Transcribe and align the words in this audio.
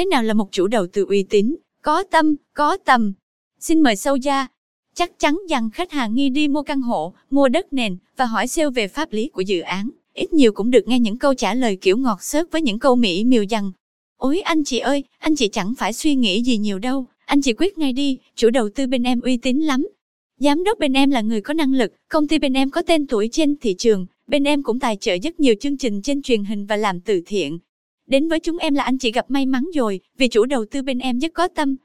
Thế 0.00 0.06
nào 0.06 0.22
là 0.22 0.34
một 0.34 0.52
chủ 0.52 0.66
đầu 0.66 0.86
tư 0.86 1.04
uy 1.08 1.22
tín, 1.22 1.56
có 1.82 2.02
tâm, 2.02 2.36
có 2.54 2.76
tầm? 2.76 3.12
Xin 3.58 3.80
mời 3.80 3.96
sâu 3.96 4.16
gia. 4.16 4.46
Chắc 4.94 5.18
chắn 5.18 5.38
rằng 5.50 5.70
khách 5.70 5.92
hàng 5.92 6.14
nghi 6.14 6.28
đi 6.28 6.48
mua 6.48 6.62
căn 6.62 6.80
hộ, 6.80 7.12
mua 7.30 7.48
đất 7.48 7.72
nền 7.72 7.96
và 8.16 8.24
hỏi 8.24 8.46
sale 8.46 8.70
về 8.70 8.88
pháp 8.88 9.12
lý 9.12 9.28
của 9.28 9.40
dự 9.40 9.60
án. 9.60 9.90
Ít 10.14 10.32
nhiều 10.32 10.52
cũng 10.52 10.70
được 10.70 10.88
nghe 10.88 10.98
những 11.00 11.18
câu 11.18 11.34
trả 11.34 11.54
lời 11.54 11.76
kiểu 11.76 11.96
ngọt 11.96 12.22
xớt 12.22 12.52
với 12.52 12.62
những 12.62 12.78
câu 12.78 12.96
mỹ 12.96 13.24
miều 13.24 13.44
rằng 13.50 13.72
Ôi 14.16 14.40
anh 14.40 14.64
chị 14.64 14.78
ơi, 14.78 15.04
anh 15.18 15.36
chị 15.36 15.48
chẳng 15.48 15.74
phải 15.78 15.92
suy 15.92 16.14
nghĩ 16.14 16.42
gì 16.42 16.56
nhiều 16.56 16.78
đâu, 16.78 17.06
anh 17.26 17.42
chị 17.42 17.52
quyết 17.52 17.78
ngay 17.78 17.92
đi, 17.92 18.18
chủ 18.36 18.50
đầu 18.50 18.68
tư 18.74 18.86
bên 18.86 19.02
em 19.02 19.20
uy 19.20 19.36
tín 19.36 19.58
lắm. 19.58 19.88
Giám 20.38 20.64
đốc 20.64 20.78
bên 20.78 20.92
em 20.92 21.10
là 21.10 21.20
người 21.20 21.40
có 21.40 21.54
năng 21.54 21.74
lực, 21.74 21.92
công 22.08 22.28
ty 22.28 22.38
bên 22.38 22.52
em 22.52 22.70
có 22.70 22.82
tên 22.82 23.06
tuổi 23.06 23.28
trên 23.32 23.56
thị 23.56 23.74
trường, 23.78 24.06
bên 24.26 24.44
em 24.44 24.62
cũng 24.62 24.80
tài 24.80 24.96
trợ 24.96 25.16
rất 25.22 25.40
nhiều 25.40 25.54
chương 25.60 25.76
trình 25.76 26.02
trên 26.02 26.22
truyền 26.22 26.44
hình 26.44 26.66
và 26.66 26.76
làm 26.76 27.00
từ 27.00 27.22
thiện. 27.26 27.58
Đến 28.10 28.28
với 28.28 28.40
chúng 28.40 28.58
em 28.58 28.74
là 28.74 28.82
anh 28.82 28.98
chị 28.98 29.12
gặp 29.12 29.30
may 29.30 29.46
mắn 29.46 29.66
rồi, 29.74 30.00
vì 30.18 30.28
chủ 30.28 30.44
đầu 30.44 30.64
tư 30.70 30.82
bên 30.82 30.98
em 30.98 31.18
rất 31.18 31.34
có 31.34 31.48
tâm. 31.48 31.76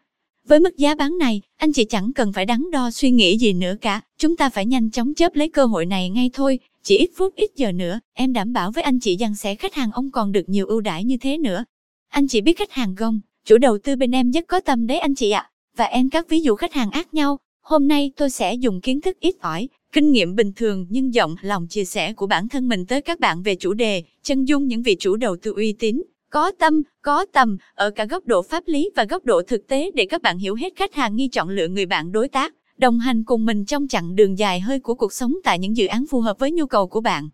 Với 0.47 0.59
mức 0.59 0.77
giá 0.77 0.95
bán 0.95 1.17
này, 1.17 1.41
anh 1.57 1.73
chị 1.73 1.85
chẳng 1.85 2.13
cần 2.13 2.33
phải 2.33 2.45
đắn 2.45 2.71
đo 2.71 2.91
suy 2.91 3.11
nghĩ 3.11 3.37
gì 3.37 3.53
nữa 3.53 3.75
cả, 3.81 4.01
chúng 4.17 4.37
ta 4.37 4.49
phải 4.49 4.65
nhanh 4.65 4.91
chóng 4.91 5.13
chớp 5.13 5.35
lấy 5.35 5.49
cơ 5.49 5.65
hội 5.65 5.85
này 5.85 6.09
ngay 6.09 6.29
thôi, 6.33 6.59
chỉ 6.83 6.97
ít 6.97 7.09
phút 7.15 7.35
ít 7.35 7.49
giờ 7.55 7.71
nữa, 7.71 7.99
em 8.13 8.33
đảm 8.33 8.53
bảo 8.53 8.71
với 8.71 8.83
anh 8.83 8.99
chị 8.99 9.17
rằng 9.17 9.35
sẽ 9.35 9.55
khách 9.55 9.73
hàng 9.73 9.91
ông 9.91 10.11
còn 10.11 10.31
được 10.31 10.49
nhiều 10.49 10.65
ưu 10.67 10.81
đãi 10.81 11.03
như 11.03 11.17
thế 11.17 11.37
nữa. 11.37 11.65
Anh 12.09 12.27
chị 12.27 12.41
biết 12.41 12.57
khách 12.57 12.71
hàng 12.71 12.95
gông, 12.95 13.19
chủ 13.45 13.57
đầu 13.57 13.77
tư 13.77 13.95
bên 13.95 14.11
em 14.11 14.31
rất 14.31 14.47
có 14.47 14.59
tâm 14.59 14.87
đấy 14.87 14.99
anh 14.99 15.15
chị 15.15 15.31
ạ. 15.31 15.49
Và 15.77 15.85
em 15.85 16.09
các 16.09 16.29
ví 16.29 16.39
dụ 16.39 16.55
khách 16.55 16.73
hàng 16.73 16.91
ác 16.91 17.13
nhau, 17.13 17.39
hôm 17.61 17.87
nay 17.87 18.11
tôi 18.15 18.29
sẽ 18.29 18.53
dùng 18.53 18.81
kiến 18.81 19.01
thức 19.01 19.19
ít 19.19 19.35
ỏi, 19.39 19.67
kinh 19.93 20.11
nghiệm 20.11 20.35
bình 20.35 20.51
thường 20.55 20.87
nhưng 20.89 21.13
giọng 21.13 21.35
lòng 21.41 21.67
chia 21.67 21.85
sẻ 21.85 22.13
của 22.13 22.27
bản 22.27 22.49
thân 22.49 22.69
mình 22.69 22.85
tới 22.85 23.01
các 23.01 23.19
bạn 23.19 23.43
về 23.43 23.55
chủ 23.55 23.73
đề, 23.73 24.03
chân 24.23 24.45
dung 24.45 24.67
những 24.67 24.81
vị 24.81 24.95
chủ 24.99 25.15
đầu 25.15 25.37
tư 25.41 25.53
uy 25.55 25.73
tín, 25.73 26.01
có 26.35 26.51
tâm, 26.59 26.81
có 27.01 27.25
tầm, 27.33 27.57
ở 27.75 27.91
cả 27.91 28.05
góc 28.05 28.25
độ 28.25 28.41
pháp 28.41 28.63
lý 28.65 28.89
và 28.95 29.05
góc 29.05 29.25
độ 29.25 29.41
thực 29.47 29.67
tế 29.67 29.91
để 29.93 30.05
các 30.05 30.21
bạn 30.21 30.37
hiểu 30.37 30.55
hết 30.55 30.73
khách 30.75 30.93
hàng 30.93 31.15
nghi 31.15 31.27
chọn 31.27 31.49
lựa 31.49 31.67
người 31.67 31.85
bạn 31.85 32.11
đối 32.11 32.27
tác, 32.27 32.53
đồng 32.77 32.99
hành 32.99 33.23
cùng 33.23 33.45
mình 33.45 33.65
trong 33.65 33.87
chặng 33.87 34.15
đường 34.15 34.37
dài 34.37 34.59
hơi 34.59 34.79
của 34.79 34.95
cuộc 34.95 35.13
sống 35.13 35.33
tại 35.43 35.59
những 35.59 35.77
dự 35.77 35.87
án 35.87 36.05
phù 36.07 36.21
hợp 36.21 36.39
với 36.39 36.51
nhu 36.51 36.65
cầu 36.65 36.87
của 36.87 37.01
bạn. 37.01 37.29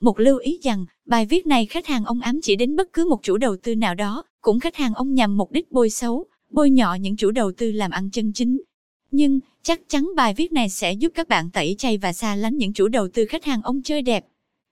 Một 0.00 0.20
lưu 0.20 0.38
ý 0.38 0.58
rằng, 0.62 0.84
bài 1.06 1.26
viết 1.26 1.46
này 1.46 1.66
khách 1.66 1.86
hàng 1.86 2.04
ông 2.04 2.20
ám 2.20 2.40
chỉ 2.42 2.56
đến 2.56 2.76
bất 2.76 2.92
cứ 2.92 3.06
một 3.10 3.22
chủ 3.22 3.36
đầu 3.36 3.56
tư 3.62 3.74
nào 3.74 3.94
đó, 3.94 4.24
cũng 4.40 4.60
khách 4.60 4.76
hàng 4.76 4.94
ông 4.94 5.14
nhằm 5.14 5.36
mục 5.36 5.52
đích 5.52 5.72
bôi 5.72 5.90
xấu, 5.90 6.24
bôi 6.50 6.70
nhọ 6.70 6.94
những 6.94 7.16
chủ 7.16 7.30
đầu 7.30 7.52
tư 7.56 7.72
làm 7.72 7.90
ăn 7.90 8.10
chân 8.10 8.32
chính. 8.32 8.62
Nhưng, 9.10 9.40
chắc 9.62 9.80
chắn 9.88 10.10
bài 10.16 10.34
viết 10.36 10.52
này 10.52 10.68
sẽ 10.68 10.92
giúp 10.92 11.12
các 11.14 11.28
bạn 11.28 11.50
tẩy 11.50 11.74
chay 11.78 11.98
và 11.98 12.12
xa 12.12 12.36
lánh 12.36 12.56
những 12.56 12.72
chủ 12.72 12.88
đầu 12.88 13.08
tư 13.08 13.24
khách 13.24 13.44
hàng 13.44 13.62
ông 13.62 13.82
chơi 13.82 14.02
đẹp. 14.02 14.24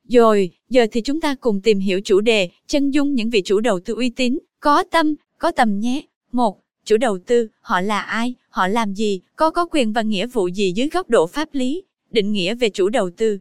Rồi, 0.09 0.51
giờ 0.71 0.87
thì 0.93 1.01
chúng 1.01 1.21
ta 1.21 1.35
cùng 1.35 1.61
tìm 1.61 1.79
hiểu 1.79 2.01
chủ 2.05 2.21
đề, 2.21 2.51
chân 2.67 2.91
dung 2.91 3.15
những 3.15 3.31
vị 3.31 3.43
chủ 3.45 3.61
đầu 3.61 3.81
tư 3.81 3.95
uy 3.95 4.11
tín, 4.11 4.39
có 4.61 4.85
tâm, 4.91 5.15
có 5.39 5.51
tầm 5.51 5.81
nhé. 5.81 6.03
Một, 6.33 6.63
Chủ 6.85 6.97
đầu 6.97 7.19
tư, 7.19 7.49
họ 7.61 7.81
là 7.81 8.01
ai, 8.01 8.35
họ 8.49 8.69
làm 8.69 8.95
gì, 8.95 9.21
có 9.37 9.51
có 9.51 9.67
quyền 9.71 9.93
và 9.93 10.03
nghĩa 10.03 10.27
vụ 10.27 10.49
gì 10.49 10.73
dưới 10.73 10.89
góc 10.89 11.11
độ 11.11 11.27
pháp 11.27 11.49
lý, 11.53 11.83
định 12.11 12.33
nghĩa 12.33 12.55
về 12.55 12.71
chủ 12.71 12.89
đầu 12.89 13.11
tư. 13.11 13.39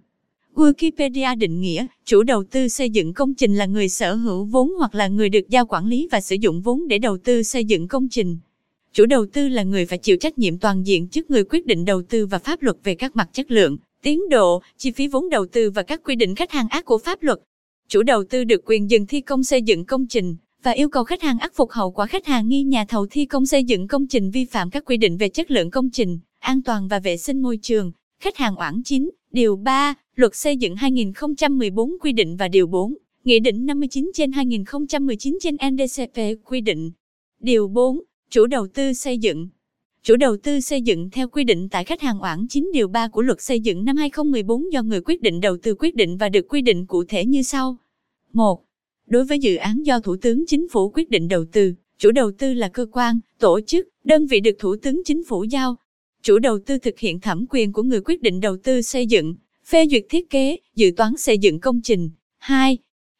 Wikipedia 0.55 1.37
định 1.37 1.61
nghĩa, 1.61 1.85
chủ 2.05 2.23
đầu 2.23 2.43
tư 2.43 2.67
xây 2.67 2.89
dựng 2.89 3.13
công 3.13 3.33
trình 3.33 3.55
là 3.55 3.65
người 3.65 3.89
sở 3.89 4.15
hữu 4.15 4.45
vốn 4.45 4.71
hoặc 4.77 4.95
là 4.95 5.07
người 5.07 5.29
được 5.29 5.49
giao 5.49 5.65
quản 5.65 5.87
lý 5.87 6.07
và 6.11 6.21
sử 6.21 6.35
dụng 6.35 6.61
vốn 6.61 6.87
để 6.87 6.97
đầu 6.97 7.17
tư 7.17 7.43
xây 7.43 7.65
dựng 7.65 7.87
công 7.87 8.09
trình. 8.09 8.37
Chủ 8.93 9.05
đầu 9.05 9.25
tư 9.25 9.47
là 9.47 9.63
người 9.63 9.85
phải 9.85 9.97
chịu 9.97 10.17
trách 10.17 10.37
nhiệm 10.37 10.57
toàn 10.57 10.87
diện 10.87 11.07
trước 11.07 11.31
người 11.31 11.43
quyết 11.43 11.65
định 11.65 11.85
đầu 11.85 12.01
tư 12.01 12.25
và 12.25 12.39
pháp 12.39 12.61
luật 12.61 12.77
về 12.83 12.95
các 12.95 13.15
mặt 13.15 13.29
chất 13.33 13.51
lượng, 13.51 13.77
tiến 14.01 14.29
độ, 14.29 14.61
chi 14.77 14.91
phí 14.91 15.07
vốn 15.07 15.29
đầu 15.29 15.45
tư 15.45 15.71
và 15.71 15.83
các 15.83 16.01
quy 16.03 16.15
định 16.15 16.35
khách 16.35 16.51
hàng 16.51 16.67
ác 16.69 16.85
của 16.85 16.97
pháp 16.97 17.23
luật. 17.23 17.39
Chủ 17.87 18.03
đầu 18.03 18.23
tư 18.23 18.43
được 18.43 18.61
quyền 18.65 18.89
dừng 18.89 19.05
thi 19.05 19.21
công 19.21 19.43
xây 19.43 19.61
dựng 19.61 19.85
công 19.85 20.07
trình 20.07 20.35
và 20.63 20.71
yêu 20.71 20.89
cầu 20.89 21.03
khách 21.03 21.21
hàng 21.21 21.39
ác 21.39 21.55
phục 21.55 21.71
hậu 21.71 21.91
quả 21.91 22.05
khách 22.05 22.25
hàng 22.25 22.47
nghi 22.47 22.63
nhà 22.63 22.85
thầu 22.85 23.07
thi 23.07 23.25
công 23.25 23.45
xây 23.45 23.63
dựng 23.63 23.87
công 23.87 24.07
trình 24.07 24.31
vi 24.31 24.45
phạm 24.45 24.69
các 24.69 24.85
quy 24.85 24.97
định 24.97 25.17
về 25.17 25.29
chất 25.29 25.51
lượng 25.51 25.71
công 25.71 25.89
trình, 25.89 26.19
an 26.39 26.61
toàn 26.61 26.87
và 26.87 26.99
vệ 26.99 27.17
sinh 27.17 27.41
môi 27.41 27.57
trường. 27.61 27.91
Khách 28.21 28.37
hàng 28.37 28.55
oản 28.55 28.81
chính. 28.85 29.09
điều 29.31 29.55
3, 29.55 29.93
Luật 30.15 30.35
xây 30.35 30.57
dựng 30.57 30.75
2014 30.75 31.91
quy 32.01 32.11
định 32.11 32.37
và 32.37 32.47
điều 32.47 32.67
4, 32.67 32.93
Nghị 33.23 33.39
định 33.39 33.65
59 33.65 34.11
trên 34.13 34.31
2019 34.31 35.37
trên 35.41 35.55
NDCP 35.55 36.17
quy 36.45 36.61
định. 36.61 36.91
Điều 37.39 37.67
4, 37.67 37.99
Chủ 38.29 38.45
đầu 38.45 38.67
tư 38.67 38.93
xây 38.93 39.17
dựng. 39.17 39.49
Chủ 40.03 40.15
đầu 40.15 40.37
tư 40.37 40.59
xây 40.59 40.81
dựng 40.81 41.09
theo 41.09 41.27
quy 41.27 41.43
định 41.43 41.69
tại 41.69 41.83
khách 41.83 42.01
hàng 42.01 42.19
oản 42.19 42.47
9 42.49 42.69
điều 42.73 42.87
3 42.87 43.07
của 43.07 43.21
luật 43.21 43.41
xây 43.41 43.59
dựng 43.59 43.85
năm 43.85 43.97
2014 43.97 44.73
do 44.73 44.81
người 44.81 45.01
quyết 45.05 45.21
định 45.21 45.41
đầu 45.41 45.57
tư 45.57 45.75
quyết 45.79 45.95
định 45.95 46.17
và 46.17 46.29
được 46.29 46.45
quy 46.49 46.61
định 46.61 46.85
cụ 46.85 47.03
thể 47.03 47.25
như 47.25 47.41
sau. 47.41 47.77
1. 48.33 48.63
Đối 49.07 49.25
với 49.25 49.39
dự 49.39 49.55
án 49.55 49.85
do 49.85 49.99
Thủ 49.99 50.15
tướng 50.15 50.45
Chính 50.47 50.69
phủ 50.69 50.89
quyết 50.89 51.09
định 51.09 51.27
đầu 51.27 51.45
tư, 51.51 51.73
chủ 51.97 52.11
đầu 52.11 52.31
tư 52.37 52.53
là 52.53 52.67
cơ 52.67 52.85
quan, 52.91 53.19
tổ 53.39 53.59
chức, 53.61 53.87
đơn 54.03 54.27
vị 54.27 54.39
được 54.39 54.55
Thủ 54.59 54.75
tướng 54.75 55.01
Chính 55.05 55.23
phủ 55.23 55.43
giao. 55.43 55.75
Chủ 56.23 56.39
đầu 56.39 56.59
tư 56.65 56.77
thực 56.77 56.99
hiện 56.99 57.19
thẩm 57.19 57.45
quyền 57.49 57.73
của 57.73 57.83
người 57.83 58.01
quyết 58.05 58.21
định 58.21 58.39
đầu 58.39 58.57
tư 58.57 58.81
xây 58.81 59.05
dựng, 59.05 59.35
phê 59.65 59.87
duyệt 59.91 60.05
thiết 60.09 60.29
kế, 60.29 60.57
dự 60.75 60.91
toán 60.97 61.17
xây 61.17 61.37
dựng 61.37 61.59
công 61.59 61.81
trình. 61.83 62.09
2. 62.37 62.77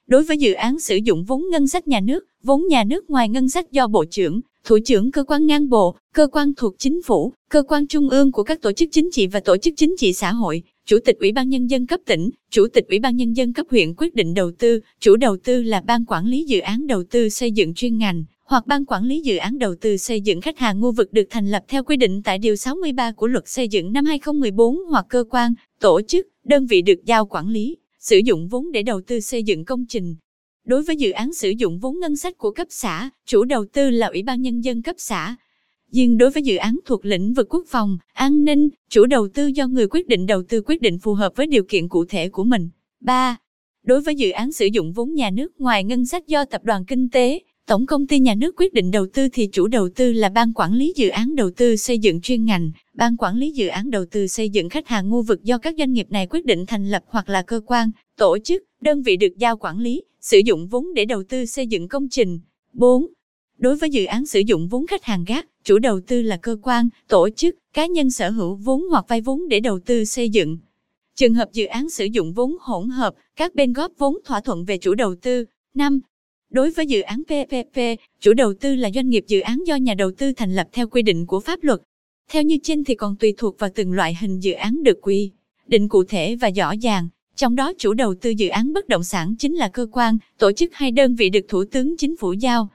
Đối 0.08 0.24
với 0.24 0.38
dự 0.38 0.54
án 0.54 0.80
sử 0.80 0.96
dụng 0.96 1.24
vốn 1.24 1.50
ngân 1.52 1.68
sách 1.68 1.88
nhà 1.88 2.00
nước, 2.00 2.26
vốn 2.44 2.68
nhà 2.68 2.84
nước 2.84 3.10
ngoài 3.10 3.30
ngân 3.30 3.50
sách 3.50 3.72
do 3.72 3.88
Bộ 3.88 4.06
trưởng, 4.06 4.42
Thủ 4.66 4.80
trưởng 4.86 5.12
cơ 5.12 5.24
quan 5.24 5.46
ngang 5.46 5.70
bộ, 5.70 5.96
cơ 6.14 6.28
quan 6.28 6.54
thuộc 6.58 6.76
chính 6.78 7.02
phủ, 7.06 7.34
cơ 7.50 7.64
quan 7.64 7.88
trung 7.88 8.10
ương 8.10 8.32
của 8.32 8.44
các 8.44 8.62
tổ 8.62 8.72
chức 8.72 8.90
chính 8.92 9.10
trị 9.12 9.28
và 9.28 9.40
tổ 9.40 9.58
chức 9.58 9.74
chính 9.78 9.96
trị 9.98 10.14
xã 10.14 10.32
hội, 10.32 10.64
Chủ 10.86 10.98
tịch 11.06 11.20
Ủy 11.20 11.32
ban 11.32 11.50
Nhân 11.50 11.68
dân 11.68 11.88
cấp 11.88 12.00
tỉnh, 12.06 12.30
Chủ 12.52 12.68
tịch 12.74 12.88
Ủy 12.90 13.00
ban 13.00 13.16
Nhân 13.16 13.34
dân 13.34 13.54
cấp 13.54 13.66
huyện 13.70 13.94
quyết 13.98 14.16
định 14.16 14.34
đầu 14.34 14.52
tư, 14.60 14.80
chủ 15.00 15.16
đầu 15.16 15.38
tư 15.44 15.64
là 15.64 15.82
ban 15.82 16.06
quản 16.06 16.26
lý 16.26 16.46
dự 16.48 16.60
án 16.60 16.88
đầu 16.88 17.04
tư 17.04 17.30
xây 17.30 17.52
dựng 17.52 17.74
chuyên 17.74 17.98
ngành, 17.98 18.24
hoặc 18.46 18.68
ban 18.68 18.86
quản 18.86 19.06
lý 19.06 19.22
dự 19.22 19.38
án 19.38 19.60
đầu 19.60 19.76
tư 19.82 19.98
xây 19.98 20.22
dựng 20.22 20.42
khách 20.42 20.58
hàng 20.58 20.82
khu 20.82 20.92
vực 20.92 21.14
được 21.14 21.28
thành 21.30 21.52
lập 21.52 21.64
theo 21.68 21.84
quy 21.84 21.98
định 21.98 22.22
tại 22.24 22.38
Điều 22.38 22.56
63 22.56 23.12
của 23.12 23.28
Luật 23.28 23.48
Xây 23.48 23.68
dựng 23.68 23.94
năm 23.94 24.06
2014 24.06 24.78
hoặc 24.90 25.06
cơ 25.10 25.24
quan, 25.30 25.54
tổ 25.80 26.02
chức, 26.02 26.28
đơn 26.46 26.66
vị 26.66 26.82
được 26.82 27.06
giao 27.06 27.26
quản 27.26 27.50
lý, 27.50 27.78
sử 28.00 28.18
dụng 28.18 28.48
vốn 28.48 28.72
để 28.72 28.84
đầu 28.84 29.02
tư 29.02 29.20
xây 29.20 29.44
dựng 29.44 29.66
công 29.66 29.86
trình. 29.90 30.16
Đối 30.66 30.84
với 30.84 30.96
dự 30.96 31.12
án 31.12 31.34
sử 31.34 31.50
dụng 31.50 31.80
vốn 31.80 32.00
ngân 32.00 32.16
sách 32.16 32.38
của 32.38 32.52
cấp 32.52 32.68
xã, 32.70 33.10
chủ 33.26 33.44
đầu 33.44 33.66
tư 33.74 33.90
là 33.90 34.08
Ủy 34.08 34.24
ban 34.24 34.42
Nhân 34.42 34.62
dân 34.62 34.82
cấp 34.82 34.96
xã. 35.00 35.36
riêng 35.92 36.18
đối 36.18 36.32
với 36.32 36.44
dự 36.44 36.56
án 36.56 36.80
thuộc 36.86 37.06
lĩnh 37.06 37.34
vực 37.34 37.48
quốc 37.50 37.66
phòng, 37.68 37.98
an 38.14 38.44
ninh, 38.44 38.70
chủ 38.90 39.06
đầu 39.06 39.28
tư 39.34 39.48
do 39.48 39.68
người 39.68 39.88
quyết 39.88 40.08
định 40.08 40.26
đầu 40.26 40.44
tư 40.50 40.62
quyết 40.66 40.82
định 40.82 41.00
phù 41.00 41.14
hợp 41.14 41.34
với 41.36 41.48
điều 41.48 41.64
kiện 41.64 41.90
cụ 41.90 42.06
thể 42.06 42.30
của 42.30 42.44
mình. 42.44 42.70
3. 43.00 43.38
Đối 43.84 44.02
với 44.02 44.16
dự 44.16 44.32
án 44.32 44.52
sử 44.52 44.66
dụng 44.66 44.94
vốn 44.94 45.14
nhà 45.14 45.30
nước 45.30 45.62
ngoài 45.62 45.84
ngân 45.84 46.06
sách 46.06 46.28
do 46.28 46.46
tập 46.46 46.62
đoàn 46.64 46.86
kinh 46.86 47.10
tế, 47.10 47.40
Tổng 47.68 47.86
công 47.86 48.08
ty 48.08 48.20
nhà 48.20 48.36
nước 48.36 48.56
quyết 48.58 48.74
định 48.74 48.92
đầu 48.92 49.08
tư 49.14 49.28
thì 49.34 49.48
chủ 49.52 49.68
đầu 49.68 49.90
tư 49.96 50.12
là 50.12 50.30
ban 50.30 50.54
quản 50.54 50.74
lý 50.74 50.94
dự 50.96 51.10
án 51.10 51.36
đầu 51.36 51.52
tư 51.58 51.76
xây 51.76 52.00
dựng 52.00 52.22
chuyên 52.22 52.46
ngành, 52.46 52.72
ban 52.94 53.18
quản 53.18 53.38
lý 53.38 53.52
dự 53.52 53.68
án 53.68 53.92
đầu 53.92 54.06
tư 54.12 54.28
xây 54.28 54.50
dựng 54.50 54.70
khách 54.70 54.88
hàng 54.88 55.12
khu 55.12 55.22
vực 55.22 55.44
do 55.44 55.58
các 55.58 55.76
doanh 55.78 55.94
nghiệp 55.94 56.08
này 56.10 56.28
quyết 56.30 56.46
định 56.46 56.66
thành 56.66 56.90
lập 56.90 57.04
hoặc 57.08 57.30
là 57.30 57.42
cơ 57.42 57.62
quan, 57.66 57.92
tổ 58.18 58.38
chức, 58.44 58.64
đơn 58.82 59.02
vị 59.02 59.18
được 59.18 59.38
giao 59.38 59.58
quản 59.58 59.80
lý, 59.80 60.02
sử 60.22 60.38
dụng 60.46 60.68
vốn 60.68 60.94
để 60.94 61.06
đầu 61.06 61.24
tư 61.24 61.46
xây 61.46 61.68
dựng 61.68 61.88
công 61.88 62.10
trình. 62.10 62.40
4. 62.74 63.08
Đối 63.58 63.76
với 63.76 63.90
dự 63.90 64.06
án 64.06 64.26
sử 64.26 64.40
dụng 64.40 64.68
vốn 64.68 64.88
khách 64.88 65.04
hàng 65.04 65.24
gác, 65.28 65.48
chủ 65.64 65.80
đầu 65.80 66.00
tư 66.08 66.22
là 66.22 66.38
cơ 66.38 66.58
quan, 66.62 66.90
tổ 67.08 67.30
chức, 67.30 67.56
cá 67.74 67.86
nhân 67.86 68.12
sở 68.12 68.30
hữu 68.30 68.56
vốn 68.56 68.84
hoặc 68.90 69.06
vay 69.08 69.22
vốn 69.22 69.48
để 69.48 69.60
đầu 69.60 69.80
tư 69.80 70.06
xây 70.06 70.30
dựng. 70.30 70.58
Trường 71.16 71.34
hợp 71.34 71.50
dự 71.54 71.66
án 71.66 71.90
sử 71.90 72.06
dụng 72.06 72.34
vốn 72.34 72.58
hỗn 72.60 72.90
hợp, 72.90 73.16
các 73.36 73.56
bên 73.56 73.74
góp 73.74 73.92
vốn 73.98 74.18
thỏa 74.26 74.42
thuận 74.42 74.66
về 74.66 74.78
chủ 74.78 74.94
đầu 74.94 75.16
tư. 75.16 75.46
5. 75.74 76.00
Đối 76.50 76.72
với 76.72 76.86
dự 76.86 77.02
án 77.02 77.24
PPP, 77.24 77.80
chủ 78.20 78.34
đầu 78.34 78.54
tư 78.54 78.76
là 78.76 78.90
doanh 78.96 79.10
nghiệp 79.10 79.24
dự 79.28 79.40
án 79.40 79.60
do 79.66 79.76
nhà 79.76 79.94
đầu 79.94 80.12
tư 80.12 80.34
thành 80.34 80.56
lập 80.56 80.68
theo 80.72 80.88
quy 80.88 81.02
định 81.02 81.26
của 81.26 81.40
pháp 81.40 81.64
luật. 81.64 81.82
Theo 82.32 82.44
như 82.44 82.58
trên 82.64 82.84
thì 82.84 82.96
còn 82.96 83.16
tùy 83.16 83.34
thuộc 83.38 83.60
vào 83.60 83.70
từng 83.76 83.94
loại 83.94 84.18
hình 84.22 84.40
dự 84.40 84.52
án 84.52 84.84
được 84.84 84.98
quy 85.02 85.32
định 85.68 85.90
cụ 85.90 86.04
thể 86.04 86.36
và 86.36 86.50
rõ 86.50 86.74
ràng. 86.82 87.10
Trong 87.36 87.56
đó 87.56 87.74
chủ 87.78 87.94
đầu 87.94 88.14
tư 88.14 88.30
dự 88.30 88.48
án 88.48 88.74
bất 88.74 88.90
động 88.90 89.04
sản 89.04 89.36
chính 89.40 89.56
là 89.56 89.68
cơ 89.68 89.88
quan, 89.92 90.18
tổ 90.38 90.52
chức 90.52 90.74
hay 90.74 90.92
đơn 90.92 91.16
vị 91.16 91.30
được 91.30 91.46
Thủ 91.48 91.64
tướng 91.72 91.98
Chính 91.98 92.18
phủ 92.18 92.34
giao. 92.34 92.70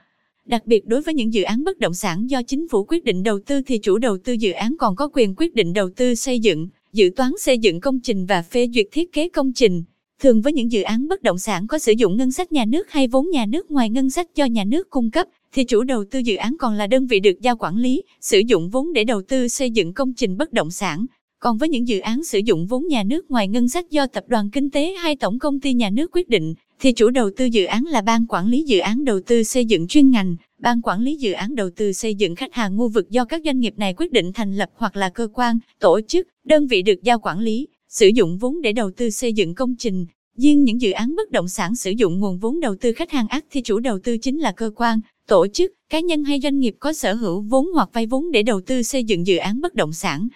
Đặc 0.45 0.65
biệt 0.65 0.87
đối 0.87 1.01
với 1.01 1.13
những 1.13 1.33
dự 1.33 1.43
án 1.43 1.63
bất 1.63 1.79
động 1.79 1.93
sản 1.93 2.29
do 2.29 2.41
chính 2.41 2.67
phủ 2.67 2.85
quyết 2.87 3.03
định 3.03 3.23
đầu 3.23 3.39
tư 3.45 3.61
thì 3.67 3.77
chủ 3.77 3.97
đầu 3.97 4.17
tư 4.17 4.33
dự 4.33 4.51
án 4.51 4.75
còn 4.79 4.95
có 4.95 5.09
quyền 5.13 5.35
quyết 5.37 5.55
định 5.55 5.73
đầu 5.73 5.89
tư 5.95 6.15
xây 6.15 6.39
dựng, 6.39 6.67
dự 6.93 7.09
toán 7.15 7.31
xây 7.39 7.57
dựng 7.57 7.79
công 7.79 7.99
trình 7.99 8.25
và 8.25 8.41
phê 8.41 8.67
duyệt 8.73 8.85
thiết 8.91 9.11
kế 9.13 9.29
công 9.29 9.53
trình. 9.53 9.83
Thường 10.21 10.41
với 10.41 10.53
những 10.53 10.71
dự 10.71 10.81
án 10.81 11.07
bất 11.07 11.23
động 11.23 11.37
sản 11.37 11.67
có 11.67 11.79
sử 11.79 11.93
dụng 11.97 12.17
ngân 12.17 12.31
sách 12.31 12.51
nhà 12.51 12.65
nước 12.65 12.91
hay 12.91 13.07
vốn 13.07 13.29
nhà 13.29 13.45
nước 13.45 13.71
ngoài 13.71 13.89
ngân 13.89 14.09
sách 14.09 14.35
do 14.35 14.45
nhà 14.45 14.63
nước 14.63 14.89
cung 14.89 15.11
cấp, 15.11 15.27
thì 15.53 15.63
chủ 15.63 15.83
đầu 15.83 16.03
tư 16.11 16.19
dự 16.19 16.35
án 16.35 16.55
còn 16.59 16.73
là 16.73 16.87
đơn 16.87 17.07
vị 17.07 17.19
được 17.19 17.41
giao 17.41 17.55
quản 17.57 17.77
lý, 17.77 18.03
sử 18.21 18.41
dụng 18.47 18.69
vốn 18.69 18.93
để 18.93 19.03
đầu 19.03 19.21
tư 19.21 19.47
xây 19.47 19.71
dựng 19.71 19.93
công 19.93 20.13
trình 20.13 20.37
bất 20.37 20.53
động 20.53 20.71
sản. 20.71 21.05
Còn 21.39 21.57
với 21.57 21.69
những 21.69 21.87
dự 21.87 21.99
án 21.99 22.23
sử 22.23 22.39
dụng 22.39 22.65
vốn 22.65 22.87
nhà 22.87 23.03
nước 23.03 23.31
ngoài 23.31 23.47
ngân 23.47 23.69
sách 23.69 23.89
do 23.89 24.07
tập 24.07 24.23
đoàn 24.27 24.49
kinh 24.49 24.69
tế 24.69 24.93
hay 24.93 25.15
tổng 25.15 25.39
công 25.39 25.59
ty 25.59 25.73
nhà 25.73 25.89
nước 25.89 26.11
quyết 26.11 26.29
định, 26.29 26.53
thì 26.79 26.91
chủ 26.91 27.09
đầu 27.09 27.29
tư 27.37 27.45
dự 27.45 27.65
án 27.65 27.83
là 27.83 28.01
ban 28.01 28.25
quản 28.29 28.47
lý 28.47 28.63
dự 28.63 28.79
án 28.79 29.05
đầu 29.05 29.19
tư 29.27 29.43
xây 29.43 29.65
dựng 29.65 29.87
chuyên 29.87 30.11
ngành, 30.11 30.35
ban 30.59 30.81
quản 30.81 31.01
lý 31.01 31.15
dự 31.15 31.31
án 31.31 31.55
đầu 31.55 31.69
tư 31.75 31.93
xây 31.93 32.15
dựng 32.15 32.35
khách 32.35 32.53
hàng 32.53 32.77
khu 32.77 32.89
vực 32.89 33.09
do 33.09 33.25
các 33.25 33.41
doanh 33.45 33.59
nghiệp 33.59 33.73
này 33.77 33.93
quyết 33.97 34.11
định 34.11 34.31
thành 34.33 34.57
lập 34.57 34.69
hoặc 34.75 34.95
là 34.95 35.09
cơ 35.09 35.27
quan, 35.33 35.59
tổ 35.79 35.99
chức, 36.07 36.27
đơn 36.45 36.67
vị 36.67 36.81
được 36.81 37.03
giao 37.03 37.19
quản 37.19 37.39
lý, 37.39 37.67
sử 37.89 38.07
dụng 38.07 38.37
vốn 38.37 38.61
để 38.61 38.73
đầu 38.73 38.91
tư 38.91 39.09
xây 39.09 39.33
dựng 39.33 39.55
công 39.55 39.75
trình. 39.75 40.05
Riêng 40.37 40.63
những 40.63 40.81
dự 40.81 40.91
án 40.91 41.15
bất 41.15 41.31
động 41.31 41.47
sản 41.47 41.75
sử 41.75 41.91
dụng 41.91 42.19
nguồn 42.19 42.39
vốn 42.39 42.59
đầu 42.59 42.75
tư 42.75 42.93
khách 42.93 43.11
hàng 43.11 43.27
ác 43.27 43.45
thì 43.51 43.61
chủ 43.61 43.79
đầu 43.79 43.99
tư 43.99 44.17
chính 44.17 44.39
là 44.39 44.51
cơ 44.51 44.71
quan, 44.75 44.99
tổ 45.27 45.47
chức, 45.47 45.73
cá 45.89 45.99
nhân 45.99 46.23
hay 46.23 46.39
doanh 46.43 46.59
nghiệp 46.59 46.75
có 46.79 46.93
sở 46.93 47.13
hữu 47.13 47.41
vốn 47.41 47.67
hoặc 47.73 47.89
vay 47.93 48.05
vốn 48.05 48.31
để 48.31 48.43
đầu 48.43 48.61
tư 48.61 48.83
xây 48.83 49.03
dựng 49.03 49.27
dự 49.27 49.37
án 49.37 49.61
bất 49.61 49.75
động 49.75 49.93
sản. 49.93 50.27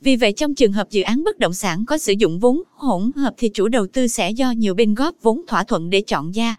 Vì 0.00 0.16
vậy 0.16 0.32
trong 0.32 0.54
trường 0.54 0.72
hợp 0.72 0.90
dự 0.90 1.02
án 1.02 1.24
bất 1.24 1.38
động 1.38 1.52
sản 1.52 1.84
có 1.86 1.98
sử 1.98 2.12
dụng 2.18 2.38
vốn 2.38 2.62
hỗn 2.70 3.10
hợp 3.16 3.34
thì 3.36 3.48
chủ 3.48 3.68
đầu 3.68 3.86
tư 3.86 4.06
sẽ 4.06 4.30
do 4.30 4.50
nhiều 4.50 4.74
bên 4.74 4.94
góp 4.94 5.14
vốn 5.22 5.42
thỏa 5.46 5.64
thuận 5.64 5.90
để 5.90 6.00
chọn 6.00 6.30
ra. 6.30 6.56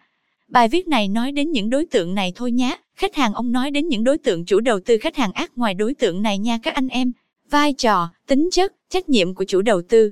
Bài 0.47 0.67
viết 0.67 0.87
này 0.87 1.07
nói 1.07 1.31
đến 1.31 1.51
những 1.51 1.69
đối 1.69 1.85
tượng 1.85 2.15
này 2.15 2.31
thôi 2.35 2.51
nhé. 2.51 2.77
Khách 2.95 3.15
hàng 3.15 3.33
ông 3.33 3.51
nói 3.51 3.71
đến 3.71 3.87
những 3.87 4.03
đối 4.03 4.17
tượng 4.17 4.45
chủ 4.45 4.59
đầu 4.59 4.79
tư 4.79 4.97
khách 4.97 5.15
hàng 5.15 5.31
ác 5.31 5.51
ngoài 5.55 5.73
đối 5.73 5.93
tượng 5.93 6.21
này 6.21 6.37
nha 6.37 6.57
các 6.63 6.73
anh 6.73 6.87
em. 6.87 7.11
Vai 7.49 7.73
trò, 7.73 8.09
tính 8.27 8.49
chất, 8.51 8.73
trách 8.89 9.09
nhiệm 9.09 9.35
của 9.35 9.43
chủ 9.43 9.61
đầu 9.61 9.81
tư. 9.89 10.11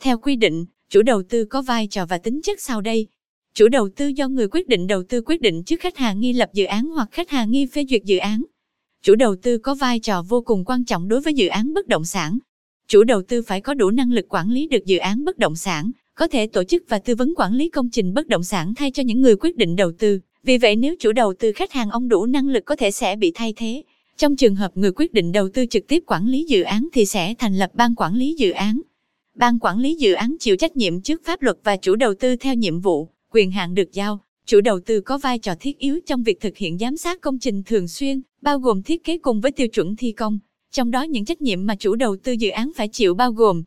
Theo 0.00 0.18
quy 0.18 0.36
định, 0.36 0.64
chủ 0.90 1.02
đầu 1.02 1.22
tư 1.28 1.44
có 1.44 1.62
vai 1.62 1.86
trò 1.86 2.06
và 2.06 2.18
tính 2.18 2.40
chất 2.42 2.60
sau 2.60 2.80
đây. 2.80 3.06
Chủ 3.54 3.68
đầu 3.68 3.88
tư 3.96 4.08
do 4.08 4.28
người 4.28 4.48
quyết 4.48 4.68
định 4.68 4.86
đầu 4.86 5.02
tư 5.08 5.22
quyết 5.26 5.40
định 5.40 5.62
trước 5.62 5.80
khách 5.80 5.96
hàng 5.96 6.20
nghi 6.20 6.32
lập 6.32 6.50
dự 6.52 6.64
án 6.64 6.84
hoặc 6.84 7.08
khách 7.12 7.30
hàng 7.30 7.50
nghi 7.50 7.66
phê 7.66 7.84
duyệt 7.90 8.04
dự 8.04 8.16
án. 8.16 8.42
Chủ 9.02 9.14
đầu 9.14 9.36
tư 9.42 9.58
có 9.58 9.74
vai 9.74 10.00
trò 10.00 10.22
vô 10.22 10.40
cùng 10.40 10.64
quan 10.64 10.84
trọng 10.84 11.08
đối 11.08 11.20
với 11.20 11.34
dự 11.34 11.46
án 11.48 11.74
bất 11.74 11.86
động 11.86 12.04
sản. 12.04 12.38
Chủ 12.88 13.04
đầu 13.04 13.22
tư 13.22 13.42
phải 13.42 13.60
có 13.60 13.74
đủ 13.74 13.90
năng 13.90 14.12
lực 14.12 14.26
quản 14.28 14.50
lý 14.50 14.68
được 14.68 14.84
dự 14.84 14.98
án 14.98 15.24
bất 15.24 15.38
động 15.38 15.56
sản, 15.56 15.90
có 16.14 16.28
thể 16.28 16.46
tổ 16.46 16.64
chức 16.64 16.82
và 16.88 16.98
tư 16.98 17.14
vấn 17.14 17.34
quản 17.36 17.54
lý 17.54 17.68
công 17.68 17.90
trình 17.90 18.14
bất 18.14 18.26
động 18.26 18.42
sản 18.42 18.74
thay 18.74 18.90
cho 18.90 19.02
những 19.02 19.20
người 19.20 19.36
quyết 19.36 19.56
định 19.56 19.76
đầu 19.76 19.92
tư. 19.98 20.20
Vì 20.42 20.58
vậy 20.58 20.76
nếu 20.76 20.94
chủ 20.98 21.12
đầu 21.12 21.34
tư 21.38 21.52
khách 21.52 21.72
hàng 21.72 21.90
ông 21.90 22.08
đủ 22.08 22.26
năng 22.26 22.48
lực 22.48 22.64
có 22.64 22.76
thể 22.76 22.90
sẽ 22.90 23.16
bị 23.16 23.32
thay 23.34 23.52
thế. 23.56 23.82
Trong 24.16 24.36
trường 24.36 24.54
hợp 24.54 24.76
người 24.76 24.92
quyết 24.96 25.12
định 25.12 25.32
đầu 25.32 25.48
tư 25.48 25.66
trực 25.70 25.86
tiếp 25.88 26.02
quản 26.06 26.28
lý 26.28 26.44
dự 26.48 26.62
án 26.62 26.88
thì 26.92 27.06
sẽ 27.06 27.34
thành 27.38 27.58
lập 27.58 27.70
ban 27.74 27.94
quản 27.94 28.14
lý 28.14 28.34
dự 28.38 28.50
án. 28.50 28.80
Ban 29.34 29.58
quản 29.58 29.78
lý 29.78 29.94
dự 29.94 30.12
án 30.12 30.36
chịu 30.40 30.56
trách 30.56 30.76
nhiệm 30.76 31.00
trước 31.00 31.22
pháp 31.24 31.42
luật 31.42 31.56
và 31.64 31.76
chủ 31.76 31.96
đầu 31.96 32.14
tư 32.14 32.36
theo 32.36 32.54
nhiệm 32.54 32.80
vụ, 32.80 33.08
quyền 33.32 33.50
hạn 33.50 33.74
được 33.74 33.92
giao. 33.92 34.20
Chủ 34.46 34.60
đầu 34.60 34.80
tư 34.80 35.00
có 35.00 35.18
vai 35.18 35.38
trò 35.38 35.54
thiết 35.60 35.78
yếu 35.78 36.00
trong 36.06 36.22
việc 36.22 36.40
thực 36.40 36.56
hiện 36.56 36.78
giám 36.78 36.96
sát 36.96 37.20
công 37.20 37.38
trình 37.38 37.62
thường 37.62 37.88
xuyên, 37.88 38.22
bao 38.42 38.58
gồm 38.58 38.82
thiết 38.82 39.04
kế 39.04 39.18
cùng 39.18 39.40
với 39.40 39.52
tiêu 39.52 39.68
chuẩn 39.68 39.96
thi 39.96 40.12
công. 40.12 40.38
Trong 40.76 40.90
đó 40.90 41.02
những 41.02 41.24
trách 41.24 41.42
nhiệm 41.42 41.66
mà 41.66 41.76
chủ 41.76 41.94
đầu 41.94 42.16
tư 42.16 42.32
dự 42.32 42.50
án 42.50 42.70
phải 42.76 42.88
chịu 42.88 43.14
bao 43.14 43.32
gồm 43.32 43.62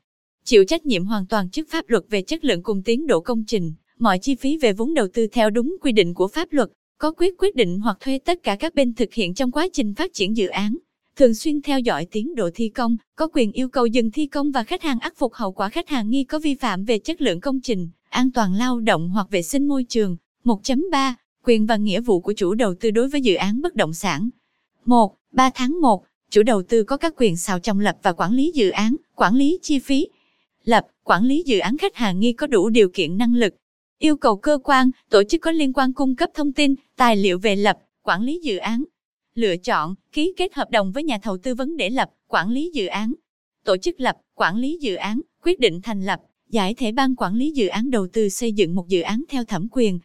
chịu 0.46 0.66
trách 0.66 0.86
nhiệm 0.86 1.06
hoàn 1.06 1.28
toàn 1.28 1.50
trước 1.50 1.70
pháp 1.70 1.90
luật 1.90 2.04
về 2.10 2.22
chất 2.22 2.46
lượng 2.46 2.64
cùng 2.64 2.82
tiến 2.84 3.08
độ 3.08 3.20
công 3.20 3.44
trình, 3.48 3.74
mọi 4.00 4.20
chi 4.20 4.36
phí 4.36 4.58
về 4.58 4.74
vốn 4.74 4.94
đầu 4.94 5.08
tư 5.14 5.28
theo 5.32 5.50
đúng 5.50 5.76
quy 5.82 5.92
định 5.92 6.14
của 6.14 6.28
pháp 6.28 6.48
luật, 6.52 6.70
có 6.98 7.12
quyết 7.12 7.34
quyết 7.38 7.56
định 7.56 7.80
hoặc 7.80 7.98
thuê 8.00 8.20
tất 8.20 8.44
cả 8.44 8.56
các 8.56 8.76
bên 8.76 8.94
thực 8.94 9.14
hiện 9.14 9.34
trong 9.34 9.52
quá 9.52 9.68
trình 9.74 9.94
phát 9.94 10.14
triển 10.14 10.38
dự 10.38 10.48
án, 10.48 10.78
thường 11.16 11.34
xuyên 11.34 11.62
theo 11.62 11.80
dõi 11.80 12.08
tiến 12.12 12.36
độ 12.36 12.50
thi 12.56 12.70
công, 12.70 12.98
có 13.16 13.28
quyền 13.34 13.52
yêu 13.52 13.70
cầu 13.70 13.86
dừng 13.86 14.12
thi 14.12 14.28
công 14.28 14.52
và 14.52 14.64
khách 14.64 14.84
hàng 14.84 15.00
áp 15.00 15.14
phục 15.16 15.34
hậu 15.34 15.52
quả 15.52 15.70
khách 15.70 15.90
hàng 15.90 16.10
nghi 16.10 16.24
có 16.24 16.40
vi 16.40 16.56
phạm 16.56 16.86
về 16.86 17.00
chất 17.00 17.22
lượng 17.22 17.42
công 17.42 17.62
trình, 17.62 17.90
an 18.10 18.32
toàn 18.32 18.54
lao 18.54 18.80
động 18.80 19.10
hoặc 19.10 19.28
vệ 19.30 19.42
sinh 19.42 19.68
môi 19.68 19.84
trường. 19.84 20.18
1.3 20.44 21.14
Quyền 21.46 21.66
và 21.66 21.76
nghĩa 21.76 22.02
vụ 22.02 22.20
của 22.20 22.34
chủ 22.34 22.54
đầu 22.54 22.74
tư 22.80 22.92
đối 22.92 23.10
với 23.10 23.22
dự 23.22 23.36
án 23.36 23.62
bất 23.62 23.76
động 23.76 23.94
sản 23.94 24.30
1. 24.86 25.16
3 25.32 25.50
tháng 25.56 25.82
1 25.82 26.04
Chủ 26.30 26.44
đầu 26.44 26.64
tư 26.64 26.84
có 26.84 26.98
các 26.98 27.14
quyền 27.18 27.38
sao 27.38 27.60
trong 27.60 27.80
lập 27.80 27.98
và 28.04 28.14
quản 28.14 28.34
lý 28.34 28.52
dự 28.56 28.70
án, 28.70 28.96
quản 29.16 29.36
lý 29.36 29.60
chi 29.62 29.80
phí. 29.80 30.08
Lập, 30.64 30.88
quản 31.04 31.26
lý 31.26 31.44
dự 31.46 31.60
án 31.60 31.78
khách 31.78 31.96
hàng 31.96 32.20
nghi 32.20 32.34
có 32.34 32.48
đủ 32.48 32.70
điều 32.70 32.90
kiện 32.90 33.18
năng 33.18 33.36
lực. 33.36 33.56
Yêu 34.00 34.18
cầu 34.18 34.38
cơ 34.38 34.58
quan, 34.64 34.92
tổ 35.10 35.24
chức 35.24 35.42
có 35.42 35.52
liên 35.52 35.74
quan 35.74 35.94
cung 35.94 36.16
cấp 36.16 36.30
thông 36.34 36.54
tin, 36.54 36.76
tài 36.98 37.16
liệu 37.16 37.40
về 37.40 37.56
lập, 37.56 37.78
quản 38.04 38.24
lý 38.24 38.40
dự 38.44 38.58
án. 38.58 38.84
Lựa 39.36 39.58
chọn, 39.58 39.96
ký 40.12 40.34
kết 40.38 40.54
hợp 40.54 40.72
đồng 40.72 40.92
với 40.92 41.04
nhà 41.04 41.20
thầu 41.22 41.38
tư 41.38 41.56
vấn 41.56 41.78
để 41.78 41.90
lập, 41.90 42.10
quản 42.28 42.50
lý 42.50 42.72
dự 42.74 42.86
án. 42.86 43.14
Tổ 43.66 43.78
chức 43.78 44.00
lập, 44.00 44.18
quản 44.36 44.58
lý 44.58 44.78
dự 44.82 44.96
án, 44.96 45.22
quyết 45.44 45.60
định 45.60 45.82
thành 45.82 46.06
lập, 46.06 46.20
giải 46.50 46.74
thể 46.74 46.92
ban 46.92 47.16
quản 47.16 47.36
lý 47.36 47.52
dự 47.52 47.68
án 47.68 47.92
đầu 47.92 48.08
tư 48.14 48.30
xây 48.30 48.54
dựng 48.54 48.76
một 48.76 48.88
dự 48.88 49.02
án 49.02 49.24
theo 49.30 49.44
thẩm 49.44 49.68
quyền. 49.72 50.00